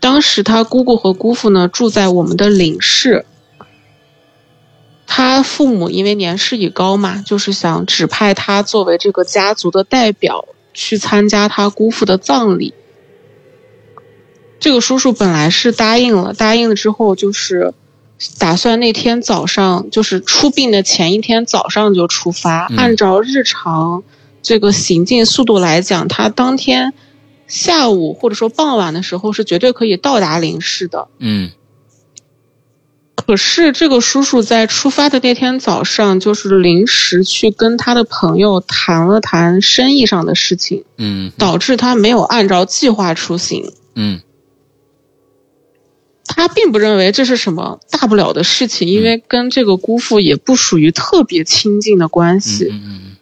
[0.00, 3.24] 当时他姑姑和姑父呢住在我们的邻市。
[5.10, 10.44] 他父母因为年事已高嘛，就是想指派他作为这个家族的代表
[10.74, 12.74] 去参加他姑父的葬礼。
[14.60, 17.72] 这个叔叔本来是答应了，答应了之后就是
[18.38, 22.66] 打算那天早上，就是出殡的前一天早上就出发。
[22.70, 24.02] 嗯按照日常
[24.42, 26.92] 这个行进速度来讲，他当天
[27.48, 31.08] 下午或者说傍晚的时候是绝对可以到达林市的。
[31.18, 31.50] 嗯
[33.16, 43.72] 可是这个叔叔在出发的那天早上，就是临时去跟他的朋友谈了谈生意上的事情，嗯导致他没有按照计划出行。
[43.94, 44.20] 嗯
[46.24, 52.68] 他并不认为这是什么大不了的事情，因为跟这个姑父也不属于特别亲近的关系。
[52.70, 53.16] 嗯嗯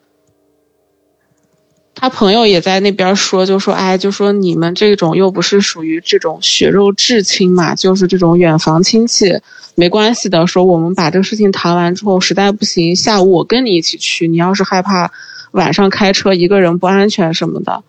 [1.98, 9.40] 他朋友也在那边说，就说哎，就说你们这种又不是属于这种血肉至亲嘛，就是这种远房亲戚，
[9.74, 10.46] 没关系的。
[10.46, 14.28] 说我们把这个事情谈完之后，实在不行，下午我跟你一起去。
[14.28, 15.10] 你要是害怕
[15.52, 17.82] 晚上开车一个人不安全什么的，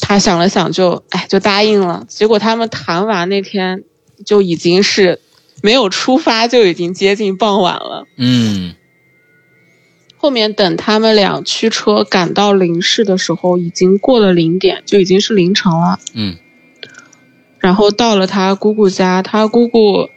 [0.00, 2.04] 他想了想就哎就答应了。
[2.08, 3.84] 结果他们谈完那天
[4.24, 5.20] 就已经是
[5.62, 8.06] 没有出发，就已经接近傍晚了。
[8.16, 8.74] 嗯
[10.26, 16.00] 后面等他们俩驱车赶到林市的时候，已经过了零点，就已经是凌晨了。
[16.14, 16.34] 嗯
[17.60, 20.10] 然后到了他姑姑家，他姑姑，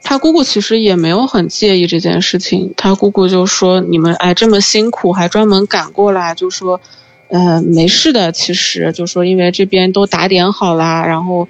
[0.00, 2.72] 他姑姑其实也没有很介意这件事情。
[2.76, 6.80] 他姑姑就说：“你们哎这么辛苦，还专门赶过来，就说，
[7.26, 8.30] 呃，没事的。
[8.30, 11.48] 其实就说因为这边都打点好啦，然后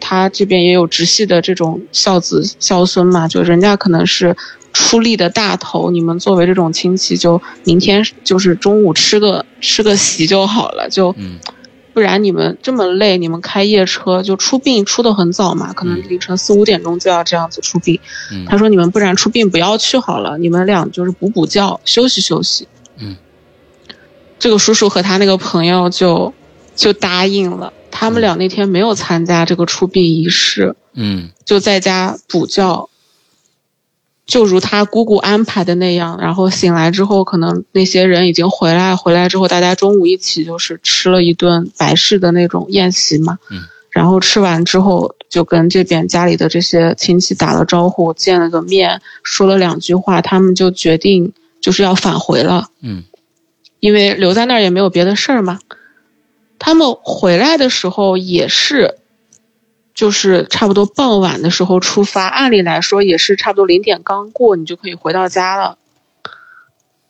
[0.00, 4.36] 他这边也有直系的这种孝子孝孙嘛，就人家可能是
[4.72, 11.14] 出力的大头，你们作为这种亲戚，就明天就是中午吃个吃个席就好了，就。
[11.18, 11.38] 嗯
[11.94, 18.00] 不然你们这么累，你们开夜车就出殡出的很早嘛，可能嗯凌晨四五点钟就要这样子出殡。
[18.30, 22.66] 嗯他说你们不然出殡不要去好了，你们俩就是补补觉，休息休息。
[22.96, 23.14] 嗯，
[24.38, 26.32] 这个叔叔和他那个朋友就
[26.74, 32.88] 就答应了，他们俩那天没有参加这个出殡仪式，嗯就在家补觉。
[34.32, 43.38] 就如他姑姑安排的那样，然后醒来之后，可能那些人已经回来，回来之后大家中午一起就是吃了一顿白事的那种宴席嘛。
[43.50, 43.60] 嗯。
[43.90, 52.70] 然后吃完之后，就跟这边家里的这些亲戚打了招呼，见了个面，说了两句话，他们就决定就是要返回了。
[52.80, 53.04] 嗯
[53.80, 55.58] 因为留在那儿也没有别的事儿嘛。
[56.58, 58.94] 他们回来的时候也是，
[59.94, 65.78] 就是差不多傍晚的时候出发，按理来说也是差不多零点刚过，你就可以回到家了。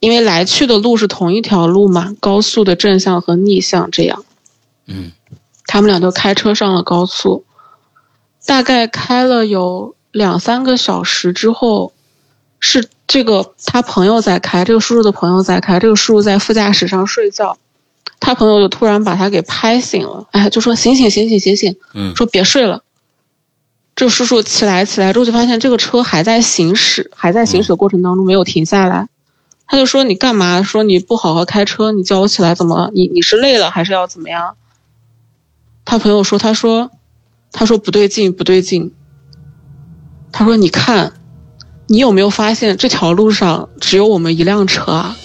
[0.01, 4.24] 因为来去的路是同一条路嘛，高速的正向和逆向这样。
[4.87, 5.12] 嗯
[5.64, 7.45] 他们俩就开车上了高速，
[8.45, 11.93] 大概开了有两三个小时之后，
[12.59, 17.57] 是这个他朋友在开，这个叔叔的朋友在开，这个叔叔在副驾驶上睡觉，
[18.25, 22.85] 他朋友就突然把他给拍醒了，哎，就说醒醒醒醒醒醒，嗯说别睡了。
[23.97, 29.09] 这叔叔起来起来之后，就发现这个车还在行驶，还在行驶的过程当中没有停下来。
[29.66, 30.62] 他就说：“你干嘛？
[30.62, 32.91] 说你不好好开车，你叫我起来怎么了？
[32.95, 34.55] 你你是累了还是要怎么样？”
[35.85, 36.93] 他朋友说：“他说，
[37.51, 38.95] 他说不对劲，不对劲。
[40.31, 41.14] 他说你看，
[41.89, 45.16] 你有没有发现这条路上只有我们一辆车啊？”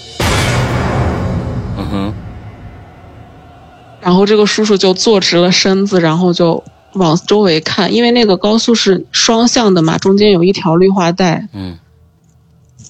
[4.00, 11.48] 然后这个叔叔就坐直了身子，然后就往周围看，因为那个高速是双向的嘛，中间有一条绿化带。
[11.54, 11.78] 嗯。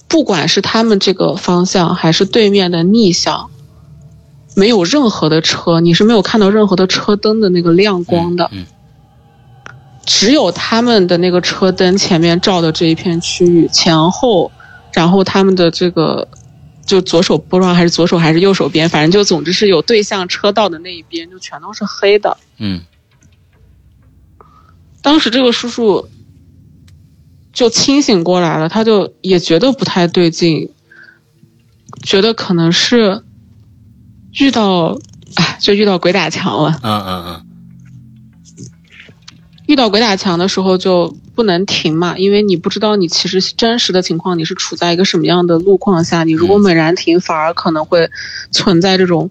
[0.06, 3.50] 不管是他们这个方向还是对面的逆向，
[4.56, 8.64] 没有任何的车，你是没有看到任何的车灯的那个亮光的，嗯
[10.06, 14.50] 只有他们的那个车灯前面照的这一片区域前后，
[14.94, 16.26] 然后他们的这个
[16.88, 22.36] 就左手不知道还是左手还是右手边，反正就总之是有对向车道的那一边就全都是黑的。
[22.56, 22.80] 嗯
[25.02, 26.08] 当时这个叔叔
[27.52, 30.70] 就清醒过来了，他就也觉得不太对劲，
[32.02, 33.22] 觉得可能是
[34.40, 34.98] 遇到，
[35.34, 36.80] 哎，就遇到鬼打墙了。
[36.82, 37.46] 嗯嗯嗯
[39.66, 48.10] 遇到鬼打墙的时候就不能停嘛，因为你不知道你其实真实的情况你是处在一个什么样的路况下，你如果猛然停，反而可能会
[48.50, 49.30] 存在这种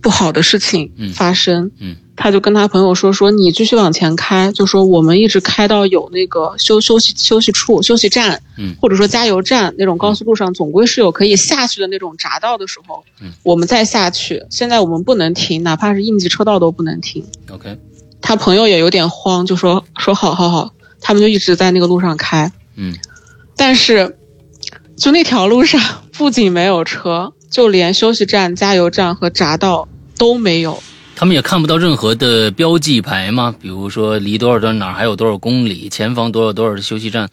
[0.00, 1.72] 不好的事情发生。
[1.80, 14.44] 嗯，他就跟他朋友说说你继续往前开，就说我们一直开到有那个休休息休息处、休息站，嗯，或者说加油站那种高速路上总归是有可以下去的那种匝道的时候，嗯，我们再下去。
[14.48, 17.24] 现在我们不能停，哪怕是应急车道都不能停。
[17.50, 17.76] OK，
[18.20, 22.50] 他朋友也有点慌，就说说好好好，他们就一直在那个路上开。
[22.76, 22.96] 嗯
[23.56, 24.18] 但是，
[24.96, 25.80] 就那条路上
[26.12, 30.82] 不仅没有车，就连休息站、加油站和匝道都没有。
[31.16, 33.52] 他们也看不到任何的标记牌吗？
[33.60, 37.28] 比如说离多少多少哪儿还有多少公里，前方多少多少的休息站。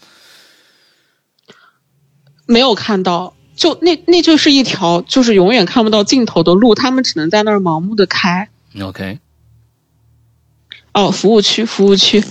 [2.48, 8.50] 没有看到，就那那就是一条就是永远看不到尽头的路，他们只能在那儿盲目的开。
[8.82, 9.20] OK，
[10.94, 12.24] 哦，服务区，服务区，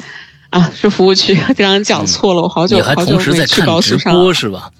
[0.54, 4.32] 啊，是服务区， 刚刚讲错了，我好久好久没去高速上。
[4.32, 4.70] 是吧？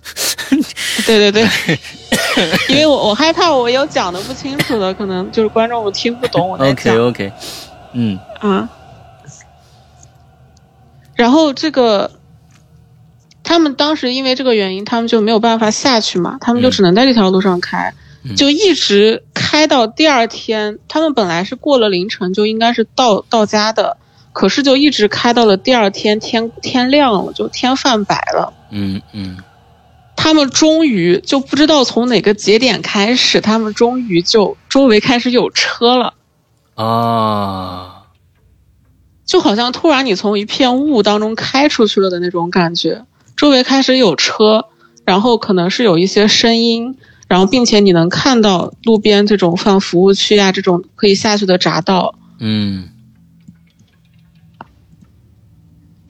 [1.04, 1.48] 对 对对，
[2.70, 7.32] 因为我我害怕我有讲的不清楚的，可能就是观众我听不懂我在 OK 讲 OK，
[7.92, 8.68] 嗯啊。
[11.16, 12.12] 然后这个，
[13.42, 20.78] 他们当时因为这个原因，他们就没有办法下去嘛，他们就嗯只能在这条路上开，嗯就一直开到第二天。
[20.86, 23.96] 他们本来是过了凌晨就应该是到到家的，
[24.34, 28.52] 可是就一直开到了第二天天天亮了，就天泛白了。
[28.70, 29.38] 嗯嗯
[30.16, 36.14] 他们终于就不知道从哪个节点开始，他们终于就周围开始有车了，
[36.74, 38.04] 啊，
[39.24, 43.04] 就好像突然你从一片雾当中开出去了的那种感觉。
[43.36, 44.66] 周围开始有车，
[45.04, 46.96] 然后可能是有一些声音，
[47.28, 52.88] 然后并且你能看到路边这种放服务区啊这种可以下去的闸道，嗯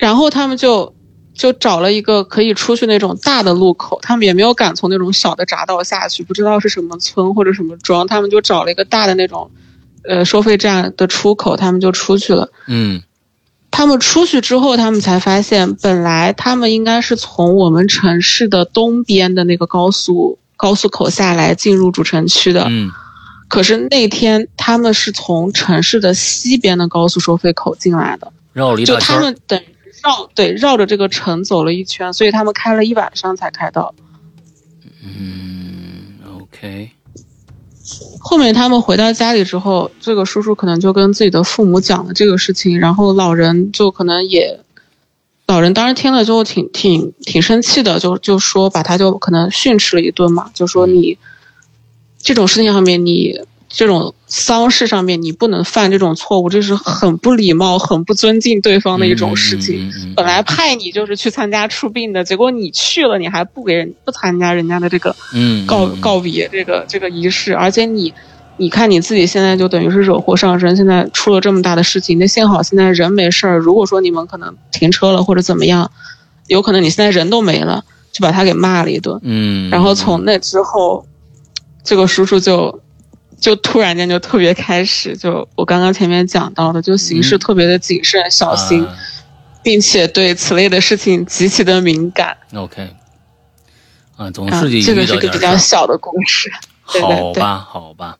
[0.05, 0.95] 然后他们就
[1.33, 9.51] 就找了一个可以出去那种大的路口，他们也没有敢从那种小的匝道下去，不知道是什么村或者什么庄，他们就找了一个大的那种，
[10.07, 12.51] 呃，收费站的出口，他们就出去了。
[12.69, 13.03] 嗯
[13.71, 22.91] 他们出去之后，他们才发现，本来他们应该是从我们城市的东边的那个高速高速口下来进入主城区的，嗯
[23.49, 28.31] 可是那天他们是从城市的西边的高速收费口进来的。
[28.55, 29.15] 就绕了一大圈就。
[29.15, 29.74] 他们等于
[30.05, 33.95] 绕对绕着这个城走了一圈，所以他们开了一晚上才开到。
[35.03, 36.91] 嗯，OK，
[38.21, 44.61] 后面他们回到家里之后，这个叔叔可能就跟自己的父母讲了这个事情，然后老人就可能也，
[45.47, 51.17] 老人当时听了之后挺挺挺生气的，就就说把他就可能训斥了一顿嘛，就说你
[52.19, 53.41] 这种事情上面你
[53.77, 59.77] 这种丧事上面你不能犯这种错误，这是很不礼貌、很不尊敬对方的一种事情。
[59.77, 68.15] 嗯嗯嗯嗯本来派你就是去参加出殡的，结果你去了，你还不给人不参加人家的这个嗯告嗯告别这个这个仪式，而且你
[68.59, 73.59] 你看你自己现在就等于是惹祸上身，现在出了这么大的事情，那幸好现在人没事儿。
[73.59, 75.91] 如果说你们可能停车了或者怎么样，
[76.47, 79.19] 有可能你现在人都没了，就把他给骂了一顿。
[79.23, 81.05] 嗯，然后从那之后，
[81.83, 82.81] 这个叔叔就
[83.45, 88.97] 就突然间就特别开始，就我刚刚前面讲到的，就行事嗯特别的谨慎小心，啊
[89.63, 92.35] 并且对此类的事情极其的敏感。
[92.55, 92.89] OK，
[94.17, 95.55] 啊，总啊是得，这个是个比较。
[95.59, 96.51] 小的故事。
[96.91, 98.17] 对对对好吧，好吧，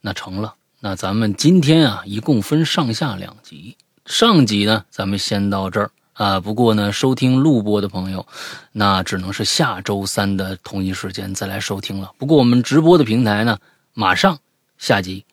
[0.00, 0.54] 那成了。
[0.80, 3.76] 那咱们今天啊，一共分上下两集。
[4.06, 6.40] 上集呢，咱们先到这儿啊。
[6.40, 8.26] 不过呢，收听录播的朋友，
[8.72, 12.10] 那只能是下周三的同一时间再来收听了。
[12.18, 13.56] 不过我们直播的平台呢，
[13.94, 14.38] 马上
[14.84, 15.24] 下集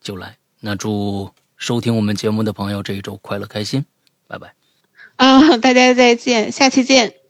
[0.00, 0.38] 就来。
[0.60, 3.84] 那祝收听我们节目的朋友这一周快乐开心，
[4.26, 4.54] 拜拜。
[5.16, 7.25] 啊，大家再见，下期见。